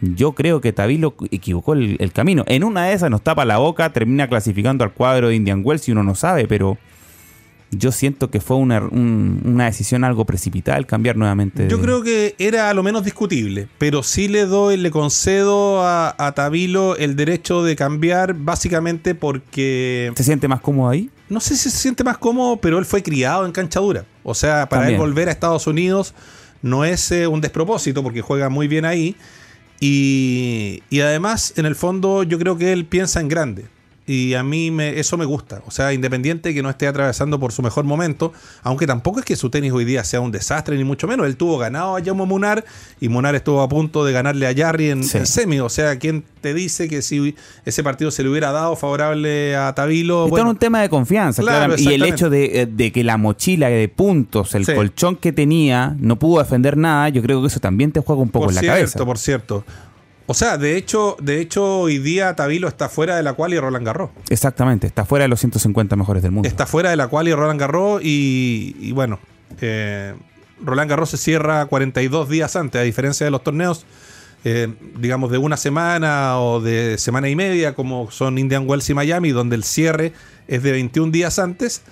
Yo 0.00 0.30
creo 0.30 0.60
que 0.60 0.72
Tavilo 0.72 1.16
equivocó 1.32 1.72
el, 1.72 1.96
el 1.98 2.12
camino. 2.12 2.44
En 2.46 2.62
una 2.62 2.84
de 2.84 2.92
esas 2.92 3.10
nos 3.10 3.22
tapa 3.22 3.44
la 3.44 3.58
boca, 3.58 3.92
termina 3.92 4.28
clasificando 4.28 4.84
al 4.84 4.92
cuadro 4.92 5.26
de 5.26 5.34
Indian 5.34 5.62
Wells 5.64 5.88
y 5.88 5.90
uno 5.90 6.04
no 6.04 6.14
sabe, 6.14 6.46
pero 6.46 6.78
yo 7.72 7.90
siento 7.90 8.30
que 8.30 8.40
fue 8.40 8.56
una, 8.56 8.80
una, 8.80 9.64
decisión 9.64 10.04
algo 10.04 10.26
precipitada 10.26 10.76
el 10.76 10.86
cambiar 10.86 11.16
nuevamente. 11.16 11.68
Yo 11.68 11.80
creo 11.80 12.02
que 12.02 12.34
era 12.38 12.68
a 12.68 12.74
lo 12.74 12.82
menos 12.82 13.02
discutible, 13.02 13.66
pero 13.78 14.02
sí 14.02 14.28
le 14.28 14.44
doy, 14.44 14.76
le 14.76 14.90
concedo 14.90 15.82
a, 15.82 16.14
a 16.18 16.32
Tabilo 16.32 16.96
el 16.96 17.16
derecho 17.16 17.62
de 17.62 17.74
cambiar 17.74 18.34
básicamente 18.34 19.14
porque... 19.14 20.12
¿Se 20.14 20.22
siente 20.22 20.48
más 20.48 20.60
cómodo 20.60 20.90
ahí? 20.90 21.10
No 21.30 21.40
sé 21.40 21.56
si 21.56 21.70
se 21.70 21.78
siente 21.78 22.04
más 22.04 22.18
cómodo, 22.18 22.58
pero 22.58 22.78
él 22.78 22.84
fue 22.84 23.02
criado 23.02 23.46
en 23.46 23.52
canchadura. 23.52 24.04
O 24.22 24.34
sea, 24.34 24.68
para 24.68 24.90
él 24.90 24.98
volver 24.98 25.28
a 25.28 25.32
Estados 25.32 25.66
Unidos 25.66 26.14
no 26.60 26.84
es 26.84 27.10
eh, 27.10 27.26
un 27.26 27.40
despropósito 27.40 28.02
porque 28.02 28.20
juega 28.20 28.50
muy 28.50 28.68
bien 28.68 28.84
ahí. 28.84 29.16
Y, 29.80 30.82
y 30.90 31.00
además, 31.00 31.54
en 31.56 31.64
el 31.64 31.74
fondo, 31.74 32.22
yo 32.22 32.38
creo 32.38 32.58
que 32.58 32.72
él 32.72 32.84
piensa 32.84 33.20
en 33.20 33.28
grande 33.28 33.64
y 34.06 34.34
a 34.34 34.42
mí 34.42 34.70
me, 34.70 34.98
eso 34.98 35.16
me 35.16 35.24
gusta. 35.24 35.62
O 35.66 35.70
sea, 35.70 35.92
independiente 35.92 36.52
que 36.52 36.62
no 36.62 36.70
esté 36.70 36.88
atravesando 36.88 37.38
por 37.38 37.52
su 37.52 37.62
mejor 37.62 37.84
momento, 37.84 38.32
aunque 38.62 38.86
tampoco 38.86 39.20
es 39.20 39.24
que 39.24 39.36
su 39.36 39.48
tenis 39.48 39.72
hoy 39.72 39.84
día 39.84 40.02
sea 40.02 40.20
un 40.20 40.32
desastre, 40.32 40.76
ni 40.76 40.84
mucho 40.84 41.06
menos. 41.06 41.26
Él 41.26 41.36
tuvo 41.36 41.56
ganado 41.58 41.96
a 41.96 42.02
Jaume 42.02 42.26
Munar 42.26 42.64
y 43.00 43.08
Munar 43.08 43.34
estuvo 43.36 43.62
a 43.62 43.68
punto 43.68 44.04
de 44.04 44.12
ganarle 44.12 44.46
a 44.48 44.54
Jarry 44.54 44.90
en, 44.90 45.04
semi. 45.04 45.60
O 45.60 45.68
sea, 45.68 45.98
¿quién 45.98 46.24
te 46.40 46.52
dice 46.52 46.88
que 46.88 47.00
si 47.02 47.36
ese 47.64 47.84
partido 47.84 48.10
se 48.10 48.24
le 48.24 48.30
hubiera 48.30 48.50
dado 48.50 48.74
favorable 48.74 49.54
a 49.54 49.72
Tabilo? 49.74 50.26
Está 50.26 50.40
en 50.40 50.46
un 50.48 50.56
tema 50.56 50.80
de 50.82 50.88
confianza, 50.88 51.42
claro, 51.42 51.74
Y 51.78 51.92
el 51.92 52.02
hecho 52.02 52.32
eh, 52.32 52.66
de, 52.68 52.92
que 52.92 53.04
la 53.04 53.16
mochila 53.16 53.68
de 53.68 53.88
puntos, 53.88 54.54
el 54.56 54.66
colchón 54.66 55.16
que 55.16 55.32
tenía, 55.32 55.94
no 55.98 56.18
pudo 56.18 56.40
defender 56.40 56.76
nada, 56.76 57.08
yo 57.08 57.22
creo 57.22 57.40
que 57.40 57.46
eso 57.46 57.60
también 57.60 57.92
te 57.92 58.00
juega 58.00 58.20
un 58.20 58.30
poco 58.30 58.48
en 58.48 58.56
la 58.56 58.62
cabeza. 58.62 58.98
Por 58.98 59.18
cierto, 59.18 59.62
por 59.64 59.64
cierto. 59.64 59.91
O 60.26 60.34
sea, 60.34 60.58
de 60.58 60.76
hecho, 60.76 61.16
de 61.20 61.40
hecho, 61.40 61.80
hoy 61.80 61.98
día 61.98 62.34
Tabilo 62.34 62.68
está 62.68 62.88
fuera 62.88 63.16
de 63.16 63.22
la 63.22 63.34
cual 63.34 63.54
y 63.54 63.58
Roland 63.58 63.84
Garros. 63.84 64.10
Exactamente, 64.28 64.86
está 64.86 65.04
fuera 65.04 65.24
de 65.24 65.28
los 65.28 65.40
150 65.40 65.96
mejores 65.96 66.22
del 66.22 66.32
mundo. 66.32 66.48
Está 66.48 66.66
fuera 66.66 66.90
de 66.90 66.96
la 66.96 67.08
cual 67.08 67.28
y 67.28 67.34
Roland 67.34 67.60
Garros 67.60 68.00
y, 68.04 68.92
bueno, 68.92 69.18
eh, 69.60 70.14
Roland 70.60 70.88
Garros 70.90 71.10
se 71.10 71.16
cierra 71.16 71.66
42 71.66 72.28
días 72.28 72.56
antes, 72.56 72.80
a 72.80 72.84
diferencia 72.84 73.24
de 73.24 73.30
los 73.30 73.42
torneos, 73.42 73.84
eh, 74.44 74.72
digamos, 74.96 75.30
de 75.30 75.38
una 75.38 75.56
semana 75.56 76.38
o 76.38 76.60
de 76.60 76.98
semana 76.98 77.28
y 77.28 77.36
media, 77.36 77.74
como 77.74 78.10
son 78.10 78.38
Indian 78.38 78.68
Wells 78.68 78.88
y 78.90 78.94
Miami, 78.94 79.30
donde 79.30 79.56
el 79.56 79.64
cierre 79.64 80.12
es 80.48 80.62
de 80.62 80.72
21 80.72 81.12
días 81.12 81.38
antes. 81.38 81.82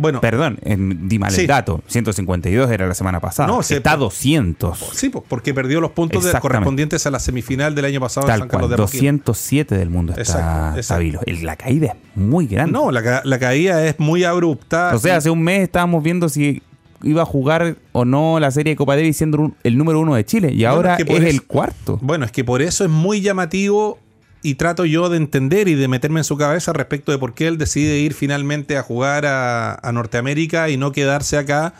Bueno, 0.00 0.20
perdón, 0.20 0.58
di 0.62 1.18
mal 1.18 1.34
el 1.34 1.46
dato. 1.46 1.82
152 1.86 2.70
era 2.70 2.86
la 2.86 2.94
semana 2.94 3.20
pasada. 3.20 3.46
No, 3.48 3.60
está 3.60 3.96
200. 3.96 4.78
Sí, 4.92 5.10
porque 5.10 5.52
perdió 5.52 5.80
los 5.80 5.90
puntos 5.90 6.26
correspondientes 6.40 7.06
a 7.06 7.10
la 7.10 7.18
semifinal 7.18 7.74
del 7.74 7.84
año 7.84 8.00
pasado 8.00 8.26
Tal 8.26 8.36
en 8.36 8.40
San 8.40 8.48
Carlos 8.48 8.70
de 8.70 8.76
207 8.76 9.76
del 9.76 9.90
mundo 9.90 10.14
está, 10.16 10.72
exacto, 10.76 11.20
La 11.42 11.56
caída 11.56 11.88
es 11.88 12.16
muy 12.16 12.46
grande. 12.46 12.72
No, 12.72 12.90
la, 12.90 13.22
la 13.24 13.38
caída 13.38 13.86
es 13.86 13.98
muy 13.98 14.24
abrupta. 14.24 14.92
O 14.94 14.98
sea, 14.98 15.16
hace 15.16 15.28
un 15.28 15.42
mes 15.42 15.62
estábamos 15.62 16.02
viendo 16.02 16.28
si 16.28 16.62
iba 17.02 17.22
a 17.22 17.26
jugar 17.26 17.76
o 17.92 18.04
no 18.04 18.40
la 18.40 18.50
serie 18.50 18.72
de 18.72 18.76
Copa 18.76 18.96
Davis 18.96 19.16
siendo 19.16 19.52
el 19.62 19.78
número 19.78 20.00
uno 20.00 20.14
de 20.14 20.24
Chile 20.24 20.52
y 20.52 20.64
ahora 20.64 20.96
es, 20.96 21.08
el 21.08 21.42
cuarto. 21.42 21.98
Bueno, 22.02 22.24
es 22.24 22.32
que 22.32 22.44
por 22.44 22.62
eso 22.62 22.84
es 22.84 22.90
muy 22.90 23.20
llamativo 23.20 23.98
y 24.42 24.54
trato 24.54 24.84
yo 24.84 25.08
de 25.08 25.16
entender 25.16 25.68
y 25.68 25.74
de 25.74 25.88
meterme 25.88 26.20
en 26.20 26.24
su 26.24 26.36
cabeza 26.36 26.72
respecto 26.72 27.12
de 27.12 27.18
por 27.18 27.34
qué 27.34 27.46
él 27.46 27.58
decide 27.58 27.98
ir 27.98 28.14
finalmente 28.14 28.76
a 28.76 28.82
jugar 28.82 29.26
a 29.26 29.90
Norteamérica 29.92 30.68
y 30.70 30.76
no 30.76 30.92
quedarse 30.92 31.36
acá 31.36 31.74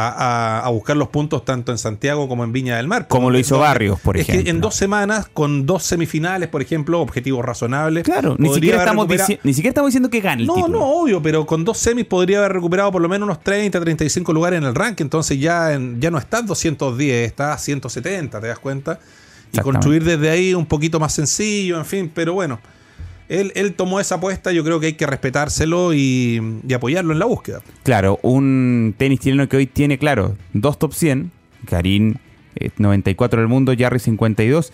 a, 0.00 0.68
buscar 0.72 0.96
los 0.96 1.08
puntos 1.08 1.44
tanto 1.44 1.72
en 1.72 1.78
Santiago 1.78 2.28
como 2.28 2.44
en 2.44 2.52
Viña 2.52 2.76
del 2.76 2.86
Mar. 2.86 3.08
Como 3.08 3.30
lo 3.30 3.38
hizo 3.38 3.58
Barrios, 3.58 3.98
por 4.00 4.16
ejemplo. 4.16 4.38
Es 4.38 4.44
que 4.44 4.50
en 4.50 4.60
dos 4.60 4.74
semanas, 4.74 5.28
con 5.32 5.66
dos 5.66 5.82
semifinales, 5.82 6.48
por 6.48 6.62
ejemplo, 6.62 7.00
objetivos 7.00 7.44
razonables. 7.44 8.04
Claro, 8.04 8.36
ni 8.38 8.52
siquiera, 8.52 8.78
estamos 8.78 9.08
ni 9.08 9.54
siquiera 9.54 9.70
estamos 9.70 9.88
diciendo 9.88 10.10
que 10.10 10.20
gane 10.20 10.42
el 10.42 10.48
no, 10.48 10.68
No, 10.68 10.84
obvio, 10.84 11.22
pero 11.22 11.46
con 11.46 11.64
dos 11.64 11.78
semis 11.78 12.04
podría 12.04 12.38
haber 12.38 12.52
recuperado 12.52 12.92
por 12.92 13.02
lo 13.02 13.08
menos 13.08 13.26
unos 13.26 13.42
30, 13.42 13.80
35 13.80 14.32
lugares 14.32 14.58
en 14.58 14.64
el 14.64 14.74
ranking. 14.74 15.04
Entonces 15.04 15.38
ya, 15.40 15.70
ya 15.98 16.10
no 16.10 16.18
estás 16.18 16.46
210, 16.46 17.26
estás 17.26 17.62
170, 17.62 18.40
¿te 18.40 18.46
das 18.46 18.58
cuenta? 18.58 19.00
Y 19.52 19.58
construir 19.58 20.04
desde 20.04 20.30
ahí 20.30 20.54
un 20.54 20.66
poquito 20.66 21.00
más 21.00 21.14
sencillo, 21.14 21.78
en 21.78 21.84
fin, 21.84 22.10
pero 22.14 22.34
bueno 22.34 22.58
él, 23.28 23.74
tomó 23.74 24.00
esa 24.00 24.16
apuesta, 24.16 24.52
yo 24.52 24.64
creo 24.64 24.80
que 24.80 24.86
hay 24.86 24.92
que 24.94 25.06
respetárselo 25.06 25.92
y, 25.92 26.40
apoyarlo 26.74 27.12
en 27.12 27.18
la 27.18 27.26
búsqueda. 27.26 27.60
Claro, 27.82 28.18
un 28.22 28.94
tenis 28.96 29.20
chileno 29.20 29.48
que 29.48 29.56
hoy 29.56 29.66
tiene, 29.66 29.98
claro, 29.98 30.36
dos 30.52 30.78
top 30.78 30.94
100, 30.94 31.30
Karim 31.66 32.14
94 32.76 33.40
del 33.40 33.48
mundo, 33.48 33.72
Jarry 33.78 33.98
52 33.98 34.72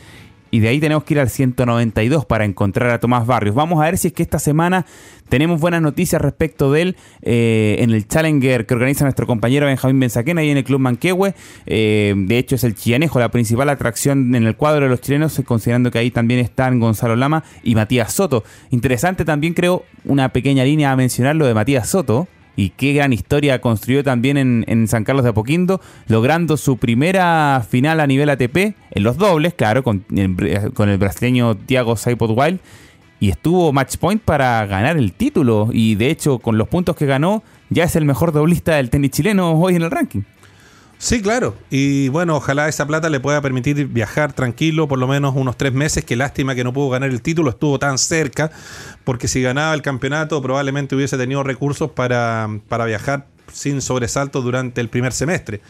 y 0.50 0.60
de 0.60 0.68
ahí 0.68 0.80
tenemos 0.80 1.04
que 1.04 1.14
ir 1.14 1.20
al 1.20 1.30
192 1.30 2.26
para 2.26 2.44
encontrar 2.44 2.90
a 2.90 3.00
Tomás 3.00 3.26
Barrios. 3.26 3.54
Vamos 3.54 3.80
a 3.80 3.84
ver 3.84 3.98
si 3.98 4.08
es 4.08 4.14
que 4.14 4.22
esta 4.22 4.38
semana 4.38 4.86
tenemos 5.28 5.60
buenas 5.60 5.82
noticias 5.82 6.20
respecto 6.20 6.70
de 6.70 6.82
él 6.82 6.96
eh, 7.22 7.76
en 7.80 7.90
el 7.90 8.06
Challenger 8.06 8.66
que 8.66 8.74
organiza 8.74 9.04
nuestro 9.04 9.26
compañero 9.26 9.66
Benjamín 9.66 9.98
Benzaquena 9.98 10.42
ahí 10.42 10.50
en 10.50 10.58
el 10.58 10.64
Club 10.64 10.80
Manquehue. 10.80 11.34
Eh, 11.66 12.14
de 12.16 12.38
hecho, 12.38 12.54
es 12.54 12.64
el 12.64 12.74
chillanejo, 12.74 13.18
la 13.18 13.30
principal 13.30 13.68
atracción 13.68 14.34
en 14.34 14.46
el 14.46 14.56
cuadro 14.56 14.84
de 14.84 14.90
los 14.90 15.00
chilenos, 15.00 15.40
considerando 15.44 15.90
que 15.90 15.98
ahí 15.98 16.10
también 16.10 16.40
están 16.40 16.78
Gonzalo 16.78 17.16
Lama 17.16 17.44
y 17.62 17.74
Matías 17.74 18.12
Soto. 18.12 18.44
Interesante 18.70 19.24
también, 19.24 19.54
creo, 19.54 19.84
una 20.04 20.28
pequeña 20.30 20.64
línea 20.64 20.92
a 20.92 20.96
mencionar 20.96 21.36
lo 21.36 21.46
de 21.46 21.54
Matías 21.54 21.88
Soto 21.88 22.28
y 22.56 22.70
qué 22.70 22.92
gran 22.92 23.12
historia 23.12 23.60
construyó 23.60 24.04
también 24.04 24.64
en, 24.66 24.88
San 24.88 25.04
Carlos 25.04 25.24
de 25.24 25.30
Apoquindo, 25.30 25.80
logrando 26.06 26.56
su 26.56 26.76
primera 26.76 27.64
final 27.68 28.00
a 28.00 28.06
nivel 28.06 28.30
ATP 28.30 28.56
en 28.56 29.02
los 29.02 29.16
dobles, 29.16 29.54
claro, 29.54 29.82
con, 29.82 30.04
el 30.10 30.98
brasileño 30.98 31.56
Thiago 31.56 31.96
Saipot 31.96 32.30
Wild, 32.30 32.60
y 33.20 33.30
estuvo 33.30 33.72
match 33.72 33.96
point 33.96 34.22
para 34.22 34.64
ganar 34.66 34.96
el 34.96 35.12
título, 35.12 35.70
y 35.72 35.94
de 35.94 36.10
hecho 36.10 36.38
con 36.38 36.58
los 36.58 36.68
puntos 36.68 36.96
que 36.96 37.06
ganó 37.06 37.42
ya 37.70 37.84
es 37.84 37.96
el 37.96 38.04
mejor 38.04 38.32
doblista 38.32 38.76
del 38.76 38.90
tenis 38.90 39.10
chileno 39.10 39.52
hoy 39.52 39.76
en 39.76 39.82
el 39.82 39.90
ranking. 39.90 40.22
Sí, 41.04 41.20
claro. 41.20 41.54
Y 41.68 42.08
bueno, 42.08 42.34
ojalá 42.34 42.66
esa 42.66 42.86
plata 42.86 43.10
le 43.10 43.20
pueda 43.20 43.42
permitir 43.42 43.88
viajar 43.88 44.32
tranquilo 44.32 44.88
por 44.88 44.98
lo 44.98 45.06
menos 45.06 45.34
unos 45.36 45.58
tres 45.58 45.74
meses. 45.74 46.02
Qué 46.02 46.16
lástima 46.16 46.54
que 46.54 46.64
no 46.64 46.72
pudo 46.72 46.88
ganar 46.88 47.10
el 47.10 47.20
título, 47.20 47.50
estuvo 47.50 47.78
tan 47.78 47.98
cerca, 47.98 48.50
porque 49.04 49.28
si 49.28 49.42
ganaba 49.42 49.74
el 49.74 49.82
campeonato 49.82 50.40
probablemente 50.40 50.96
hubiese 50.96 51.18
tenido 51.18 51.42
recursos 51.42 51.90
para, 51.90 52.48
para 52.70 52.86
viajar 52.86 53.26
sin 53.52 53.82
sobresalto 53.82 54.40
durante 54.40 54.80
el 54.80 54.88
primer 54.88 55.12
semestre. 55.12 55.60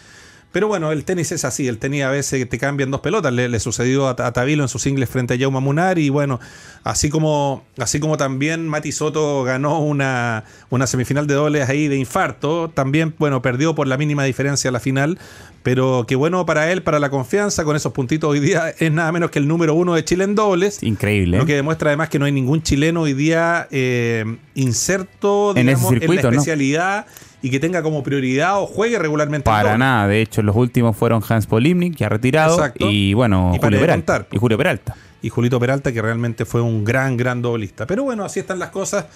Pero 0.55 0.69
bueno, 0.69 0.93
el 0.93 1.05
tenis 1.05 1.33
es 1.33 1.45
así, 1.45 1.67
el 1.67 1.79
tenis 1.79 2.05
a 2.05 2.11
veces 2.11 2.49
te 2.49 2.59
cambian 2.59 2.89
dos 2.93 3.01
pelotas. 3.01 3.33
Le, 3.33 3.59
sucedió 3.59 4.07
a, 4.07 4.15
Tabilo 4.15 4.63
en 4.63 4.69
sus 4.69 4.83
singles 4.83 5.11
frente 5.11 5.35
a 5.35 5.37
Jaume 5.37 5.59
Munar 5.59 5.99
y 5.99 6.11
bueno, 6.11 6.39
así 6.85 7.11
como, 7.11 7.65
así 7.77 7.99
como 7.99 8.17
también 8.17 8.69
Mati 8.69 8.93
Soto 8.93 9.43
ganó 9.43 9.81
una, 9.81 10.45
una 10.71 10.87
semifinal 10.87 11.27
de 11.27 11.35
dobles 11.35 11.69
ahí 11.69 11.89
de 11.89 11.97
infarto, 11.97 12.71
también, 12.73 13.17
bueno, 13.19 13.43
perdió 13.43 13.75
por 13.75 13.89
la 13.89 13.97
mínima 13.97 14.23
diferencia 14.23 14.71
la 14.71 14.79
final, 14.79 15.19
pero 15.65 16.05
qué 16.07 16.15
bueno 16.15 16.47
para 16.47 16.71
él, 16.71 16.85
para 16.85 17.01
la 17.01 17.11
confianza, 17.11 17.65
con 17.65 17.75
esos 17.75 17.93
puntitos 17.93 18.31
hoy 18.31 18.39
día 18.39 18.69
es 18.79 18.93
nada 18.93 19.11
menos 19.11 19.33
que 19.33 19.41
el 19.41 19.49
número 19.49 19.75
uno 19.75 19.95
de 19.97 20.05
Chile 20.05 20.23
en 20.23 20.37
dobles. 20.37 20.85
Increíble. 20.85 21.37
Lo 21.37 21.47
que 21.47 21.57
demuestra 21.57 21.91
además 21.91 22.11
que 22.11 22.21
no 22.21 22.27
hay 22.27 22.33
ningún 22.33 22.63
chileno 22.63 23.01
hoy 23.01 23.15
día 23.15 23.67
eh, 23.73 24.25
inserto 24.55 25.57
en, 25.57 25.69
ese 25.69 25.85
circuito, 25.89 26.29
en 26.29 26.35
la 26.37 26.41
especialidad 26.41 27.07
y 27.45 27.51
que 27.51 27.61
tenga 27.61 27.83
como 27.83 28.03
prioridad 28.03 28.59
o 28.59 28.67
juegue 28.67 28.99
regularmente. 28.99 29.45
Para 29.45 29.77
nada, 29.77 30.09
de 30.09 30.23
hecho 30.23 30.41
los 30.41 30.57
últimos 30.57 30.97
fueron 30.97 31.23
Hans 31.29 31.47
Polimnik, 31.47 31.95
que 31.95 32.07
ha 32.07 32.09
retirado, 32.09 32.59
y 32.79 33.13
bueno, 33.13 33.53
Julio 33.61 33.81
Peralta. 33.81 34.27
y 34.33 34.39
Julio 34.39 34.57
Peralta. 34.57 34.97
Y 35.21 35.29
Julito 35.29 35.61
Peralta, 35.61 35.93
que 35.93 36.01
realmente 36.01 36.47
fue 36.47 36.63
un 36.63 36.85
gran, 36.85 37.19
gran 37.19 37.43
doblista. 37.43 37.87
Pero 37.87 38.03
bueno, 38.03 38.25
así 38.25 38.41
están 38.41 38.59
las 38.59 38.71
cosas. 38.71 39.09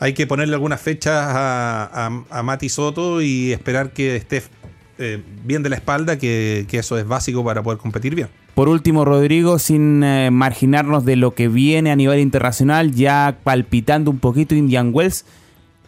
Hay 0.00 0.14
que 0.14 0.26
ponerle 0.26 0.54
algunas 0.54 0.80
fechas 0.80 1.14
a, 1.14 2.24
a, 2.28 2.42
Mati 2.42 2.68
Soto 2.68 3.22
y 3.22 3.52
esperar 3.52 3.92
que 3.92 4.16
esté 4.16 4.42
eh, 4.98 5.22
bien 5.44 5.62
de 5.62 5.68
la 5.68 5.76
espalda, 5.76 6.18
que, 6.18 6.66
eso 6.72 6.98
es 6.98 7.06
básico 7.06 7.44
para 7.44 7.62
poder 7.62 7.78
competir 7.78 8.16
bien. 8.16 8.26
Por 8.56 8.68
último, 8.68 9.04
Rodrigo, 9.04 9.60
sin 9.60 10.02
eh, 10.02 10.32
marginarnos 10.32 11.04
de 11.04 11.14
lo 11.14 11.34
que 11.34 11.46
viene 11.46 11.92
a 11.92 11.96
nivel 11.96 12.18
internacional, 12.18 12.90
ya 12.90 13.38
palpitando 13.44 14.10
un 14.10 14.18
poquito 14.18 14.56
Indian 14.56 14.90
Wells 14.92 15.24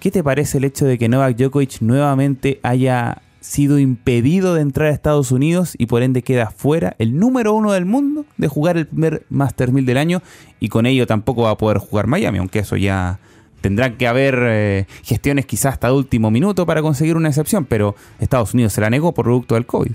¿Qué 0.00 0.12
te 0.12 0.22
parece 0.22 0.58
el 0.58 0.64
hecho 0.64 0.86
de 0.86 0.96
que 0.96 1.08
Novak 1.08 1.36
Djokovic 1.36 1.80
nuevamente 1.80 2.60
haya 2.62 3.22
sido 3.40 3.80
impedido 3.80 4.54
de 4.54 4.62
entrar 4.62 4.88
a 4.88 4.94
Estados 4.94 5.32
Unidos 5.32 5.74
y 5.76 5.86
por 5.86 6.02
ende 6.02 6.22
queda 6.22 6.50
fuera 6.50 6.94
el 6.98 7.18
número 7.18 7.52
uno 7.52 7.72
del 7.72 7.84
mundo 7.84 8.24
de 8.36 8.46
jugar 8.46 8.76
el 8.76 8.86
primer 8.86 9.24
Master 9.28 9.72
1000 9.72 9.86
del 9.86 9.98
año 9.98 10.22
y 10.60 10.68
con 10.68 10.86
ello 10.86 11.06
tampoco 11.06 11.42
va 11.42 11.50
a 11.50 11.58
poder 11.58 11.78
jugar 11.78 12.06
Miami, 12.06 12.38
aunque 12.38 12.60
eso 12.60 12.76
ya 12.76 13.18
tendrán 13.60 13.96
que 13.96 14.06
haber 14.06 14.38
eh, 14.40 14.86
gestiones 15.02 15.46
quizás 15.46 15.74
hasta 15.74 15.92
último 15.92 16.30
minuto 16.30 16.64
para 16.64 16.80
conseguir 16.80 17.16
una 17.16 17.28
excepción, 17.28 17.64
pero 17.64 17.96
Estados 18.20 18.54
Unidos 18.54 18.72
se 18.72 18.80
la 18.80 18.90
negó 18.90 19.12
por 19.12 19.24
producto 19.24 19.56
del 19.56 19.66
COVID. 19.66 19.92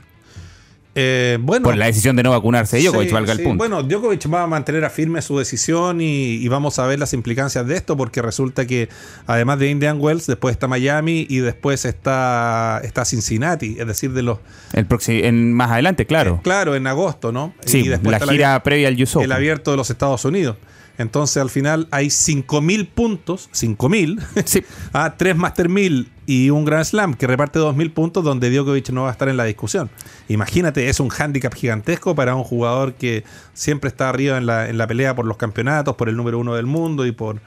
Eh, 0.95 1.39
bueno, 1.41 1.63
por 1.63 1.75
la 1.75 1.88
decisión 1.88 2.15
de 2.15 2.21
no 2.21 2.29
vacunarse 2.29 2.79
Djokovic, 2.79 3.12
valga 3.12 3.34
el 3.34 3.41
punto. 3.41 3.58
Bueno, 3.58 3.82
Djokovic 3.82 4.32
va 4.32 4.43
a 4.43 4.47
mantener 4.47 4.86
a 4.86 4.91
firme 4.91 5.21
su 5.23 5.38
decisión 5.39 6.01
y, 6.01 6.47
vamos 6.47 6.77
a 6.77 6.86
ver 6.86 6.99
las 6.99 7.13
implicancias 7.13 7.65
de 7.65 7.75
esto, 7.75 7.97
porque 7.97 8.21
resulta 8.21 8.67
que 8.67 8.89
además 9.25 9.58
de 9.58 9.69
Indian 9.69 9.97
Wells, 9.99 10.27
después 10.27 10.53
está 10.53 10.67
Miami 10.67 11.25
y 11.27 11.39
después 11.39 11.86
está, 11.86 12.79
está 12.84 13.06
Cincinnati, 13.06 13.77
es 13.79 13.88
decir, 13.88 14.12
de 14.12 14.21
los. 14.21 14.38
El 14.73 14.86
en, 15.08 15.53
más 15.53 15.71
adelante, 15.71 16.06
claro. 16.06 16.36
Eh, 16.36 16.43
claro, 16.43 16.75
en 16.75 16.86
agosto, 16.86 17.32
¿no? 17.32 17.56
Sí, 17.65 17.86
la 17.86 18.19
gira 18.19 18.62
previa 18.62 18.88
al 18.88 19.01
US 19.01 19.15
El 19.15 19.32
abierto 19.32 19.71
de 19.71 19.77
los 19.77 19.89
Estados 19.89 20.25
Unidos. 20.25 20.58
Entonces 20.97 21.38
al 21.38 21.49
final 21.49 21.88
hay 21.91 22.08
5.000 22.08 22.88
puntos, 22.89 23.49
5.000, 23.53 24.21
sí. 24.45 24.63
a 24.91 25.06
ah, 25.06 25.17
3 25.17 25.36
Master 25.36 25.69
1000 25.69 26.12
y 26.25 26.49
un 26.51 26.65
Grand 26.65 26.86
Slam 26.86 27.15
que 27.15 27.27
reparte 27.27 27.60
2.000 27.60 27.93
puntos 27.93 28.23
donde 28.23 28.51
Djokovic 28.51 28.89
no 28.91 29.03
va 29.03 29.10
a 29.10 29.12
estar 29.12 29.27
en 29.29 29.38
la 29.38 29.45
discusión. 29.45 29.89
Imagínate, 30.29 30.89
es 30.89 30.99
un 30.99 31.10
hándicap 31.10 31.53
gigantesco 31.53 32.15
para 32.15 32.36
un 32.36 32.43
jugador 32.43 32.93
que 32.93 33.23
siempre 33.53 33.88
está 33.88 34.10
arriba 34.10 34.38
en 34.38 34.45
la, 34.45 34.69
en 34.69 34.77
la 34.77 34.88
pelea 34.88 35.15
por 35.15 35.25
los 35.25 35.38
campeonatos, 35.38 35.95
por 35.95 36.10
el 36.10 36.15
número 36.15 36.39
uno 36.39 36.56
del 36.56 36.67
mundo 36.67 37.06
y 37.06 37.12
por, 37.12 37.41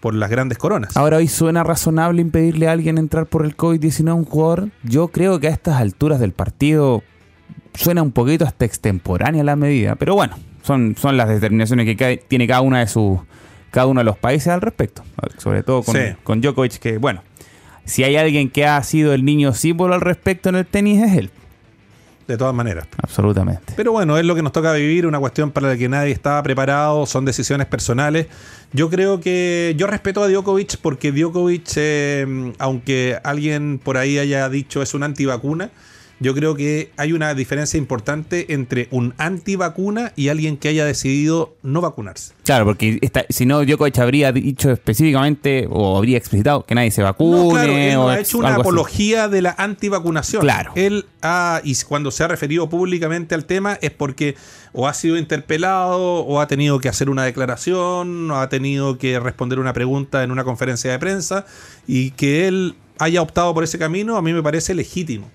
por 0.00 0.14
las 0.14 0.30
grandes 0.30 0.58
coronas. 0.58 0.96
Ahora 0.96 1.16
hoy 1.16 1.28
suena 1.28 1.64
razonable 1.64 2.20
impedirle 2.20 2.68
a 2.68 2.72
alguien 2.72 2.98
entrar 2.98 3.26
por 3.26 3.44
el 3.44 3.56
COVID-19 3.56 4.10
a 4.10 4.14
un 4.14 4.24
jugador. 4.24 4.70
Yo 4.82 5.08
creo 5.08 5.40
que 5.40 5.48
a 5.48 5.50
estas 5.50 5.80
alturas 5.80 6.20
del 6.20 6.32
partido 6.32 7.02
suena 7.74 8.02
un 8.02 8.12
poquito 8.12 8.44
hasta 8.44 8.64
extemporánea 8.64 9.44
la 9.44 9.56
medida, 9.56 9.94
pero 9.96 10.14
bueno, 10.14 10.36
son, 10.62 10.96
son 10.96 11.16
las 11.16 11.28
determinaciones 11.28 11.86
que 11.86 12.22
tiene 12.28 12.46
cada 12.46 12.60
una 12.60 12.80
de 12.80 12.86
sus 12.86 13.20
cada 13.70 13.86
uno 13.86 14.00
de 14.00 14.04
los 14.04 14.18
países 14.18 14.48
al 14.48 14.60
respecto. 14.60 15.02
Sobre 15.38 15.62
todo 15.62 15.82
con, 15.82 15.96
con 16.22 16.40
Djokovic, 16.40 16.78
que 16.78 16.98
bueno, 16.98 17.22
si 17.84 18.04
hay 18.04 18.16
alguien 18.16 18.50
que 18.50 18.66
ha 18.66 18.82
sido 18.82 19.14
el 19.14 19.24
niño 19.24 19.52
símbolo 19.54 19.94
al 19.94 20.00
respecto 20.00 20.48
en 20.48 20.56
el 20.56 20.66
tenis 20.66 21.02
es 21.02 21.16
él. 21.16 21.30
De 22.26 22.36
todas 22.36 22.54
maneras. 22.54 22.86
Absolutamente. 23.02 23.72
Pero 23.74 23.90
bueno, 23.90 24.16
es 24.16 24.24
lo 24.24 24.36
que 24.36 24.42
nos 24.42 24.52
toca 24.52 24.72
vivir, 24.74 25.04
una 25.04 25.18
cuestión 25.18 25.50
para 25.50 25.66
la 25.66 25.76
que 25.76 25.88
nadie 25.88 26.12
estaba 26.12 26.40
preparado, 26.44 27.04
son 27.04 27.24
decisiones 27.24 27.66
personales. 27.66 28.28
Yo 28.72 28.88
creo 28.88 29.18
que 29.18 29.74
yo 29.76 29.88
respeto 29.88 30.22
a 30.22 30.28
Djokovic 30.28 30.76
porque 30.76 31.10
Djokovic, 31.10 31.72
eh, 31.74 32.52
aunque 32.58 33.18
alguien 33.24 33.80
por 33.82 33.96
ahí 33.96 34.18
haya 34.18 34.48
dicho 34.48 34.80
es 34.80 34.94
una 34.94 35.06
antivacuna, 35.06 35.70
yo 36.20 36.34
creo 36.34 36.54
que 36.54 36.92
hay 36.98 37.12
una 37.12 37.34
diferencia 37.34 37.78
importante 37.78 38.52
entre 38.52 38.88
un 38.90 39.14
antivacuna 39.16 40.12
y 40.16 40.28
alguien 40.28 40.58
que 40.58 40.68
haya 40.68 40.84
decidido 40.84 41.56
no 41.62 41.80
vacunarse. 41.80 42.34
Claro, 42.44 42.66
porque 42.66 43.00
si 43.30 43.46
no, 43.46 43.64
Djokovic 43.64 43.98
habría 43.98 44.30
dicho 44.30 44.70
específicamente 44.70 45.66
o 45.70 45.96
habría 45.96 46.18
explicitado 46.18 46.64
que 46.66 46.74
nadie 46.74 46.90
se 46.90 47.02
vacune. 47.02 47.94
No, 47.94 48.10
ha 48.10 48.20
hecho 48.20 48.38
una 48.38 48.56
apología 48.56 49.28
de 49.28 49.40
la 49.40 49.54
antivacunación. 49.56 50.42
Claro. 50.42 50.72
Él 50.74 51.06
ha, 51.22 51.62
y 51.64 51.74
cuando 51.88 52.10
se 52.10 52.22
ha 52.22 52.28
referido 52.28 52.68
públicamente 52.68 53.34
al 53.34 53.46
tema 53.46 53.78
es 53.80 53.90
porque 53.90 54.36
o 54.72 54.86
ha 54.86 54.94
sido 54.94 55.16
interpelado 55.16 56.20
o 56.20 56.40
ha 56.40 56.46
tenido 56.46 56.80
que 56.80 56.88
hacer 56.88 57.08
una 57.08 57.24
declaración 57.24 58.30
o 58.30 58.38
ha 58.38 58.48
tenido 58.48 58.98
que 58.98 59.18
responder 59.18 59.58
una 59.58 59.72
pregunta 59.72 60.22
en 60.22 60.30
una 60.30 60.44
conferencia 60.44 60.90
de 60.90 60.98
prensa 60.98 61.46
y 61.86 62.10
que 62.12 62.46
él 62.46 62.76
haya 62.98 63.22
optado 63.22 63.54
por 63.54 63.64
ese 63.64 63.78
camino, 63.78 64.16
a 64.16 64.22
mí 64.22 64.32
me 64.32 64.42
parece 64.42 64.74
legítimo. 64.74 65.30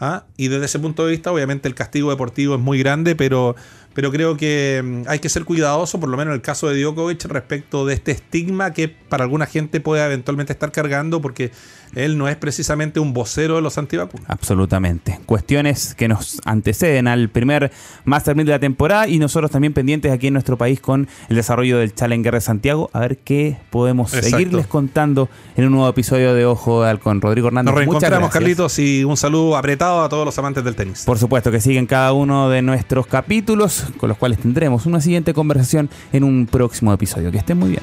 ¿Ah? 0.00 0.24
Y 0.36 0.48
desde 0.48 0.66
ese 0.66 0.78
punto 0.78 1.04
de 1.04 1.12
vista, 1.12 1.32
obviamente 1.32 1.68
el 1.68 1.74
castigo 1.74 2.10
deportivo 2.10 2.54
es 2.54 2.60
muy 2.60 2.78
grande, 2.78 3.16
pero, 3.16 3.56
pero 3.96 4.12
creo 4.12 4.36
que 4.36 4.82
mm, 4.84 5.08
hay 5.08 5.20
que 5.20 5.30
ser 5.30 5.46
cuidadoso, 5.46 5.98
por 5.98 6.10
lo 6.10 6.18
menos 6.18 6.32
en 6.32 6.36
el 6.36 6.42
caso 6.42 6.68
de 6.68 6.78
Djokovic, 6.78 7.24
respecto 7.24 7.86
de 7.86 7.94
este 7.94 8.12
estigma 8.12 8.74
que 8.74 8.88
para 8.88 9.24
alguna 9.24 9.46
gente 9.46 9.80
puede 9.80 10.04
eventualmente 10.04 10.52
estar 10.52 10.70
cargando, 10.70 11.22
porque 11.22 11.50
él 11.94 12.18
no 12.18 12.28
es 12.28 12.36
precisamente 12.36 13.00
un 13.00 13.14
vocero 13.14 13.56
de 13.56 13.62
los 13.62 13.78
antivacunas. 13.78 14.28
Absolutamente. 14.28 15.18
Cuestiones 15.24 15.94
que 15.94 16.08
nos 16.08 16.42
anteceden 16.44 17.08
al 17.08 17.30
primer 17.30 17.72
Master 18.04 18.36
de 18.36 18.44
la 18.44 18.58
temporada 18.58 19.08
y 19.08 19.18
nosotros 19.18 19.50
también 19.50 19.72
pendientes 19.72 20.12
aquí 20.12 20.26
en 20.26 20.34
nuestro 20.34 20.58
país 20.58 20.78
con 20.78 21.08
el 21.30 21.36
desarrollo 21.36 21.78
del 21.78 21.94
Challenger 21.94 22.34
de 22.34 22.40
Santiago, 22.42 22.90
a 22.92 23.00
ver 23.00 23.16
qué 23.16 23.56
podemos 23.70 24.10
seguirles 24.10 24.66
contando 24.66 25.30
en 25.56 25.64
un 25.64 25.72
nuevo 25.72 25.88
episodio 25.88 26.34
de 26.34 26.44
Ojo 26.44 26.82
de 26.82 26.90
Halcón. 26.90 27.22
Rodrigo 27.22 27.48
Hernández. 27.48 27.72
Nos 27.72 27.78
reencontramos, 27.78 28.30
Carlitos, 28.30 28.78
y 28.78 29.04
un 29.04 29.16
saludo 29.16 29.56
apretado 29.56 30.02
a 30.02 30.08
todos 30.10 30.26
los 30.26 30.38
amantes 30.38 30.62
del 30.64 30.76
tenis. 30.76 31.04
Por 31.06 31.18
supuesto 31.18 31.50
que 31.50 31.62
siguen 31.62 31.86
cada 31.86 32.12
uno 32.12 32.50
de 32.50 32.60
nuestros 32.60 33.06
capítulos, 33.06 33.85
con 33.92 34.08
los 34.08 34.18
cuales 34.18 34.38
tendremos 34.38 34.86
una 34.86 35.00
siguiente 35.00 35.34
conversación 35.34 35.90
en 36.12 36.24
un 36.24 36.46
próximo 36.46 36.92
episodio. 36.92 37.30
Que 37.30 37.38
estén 37.38 37.58
muy 37.58 37.70
bien. 37.70 37.82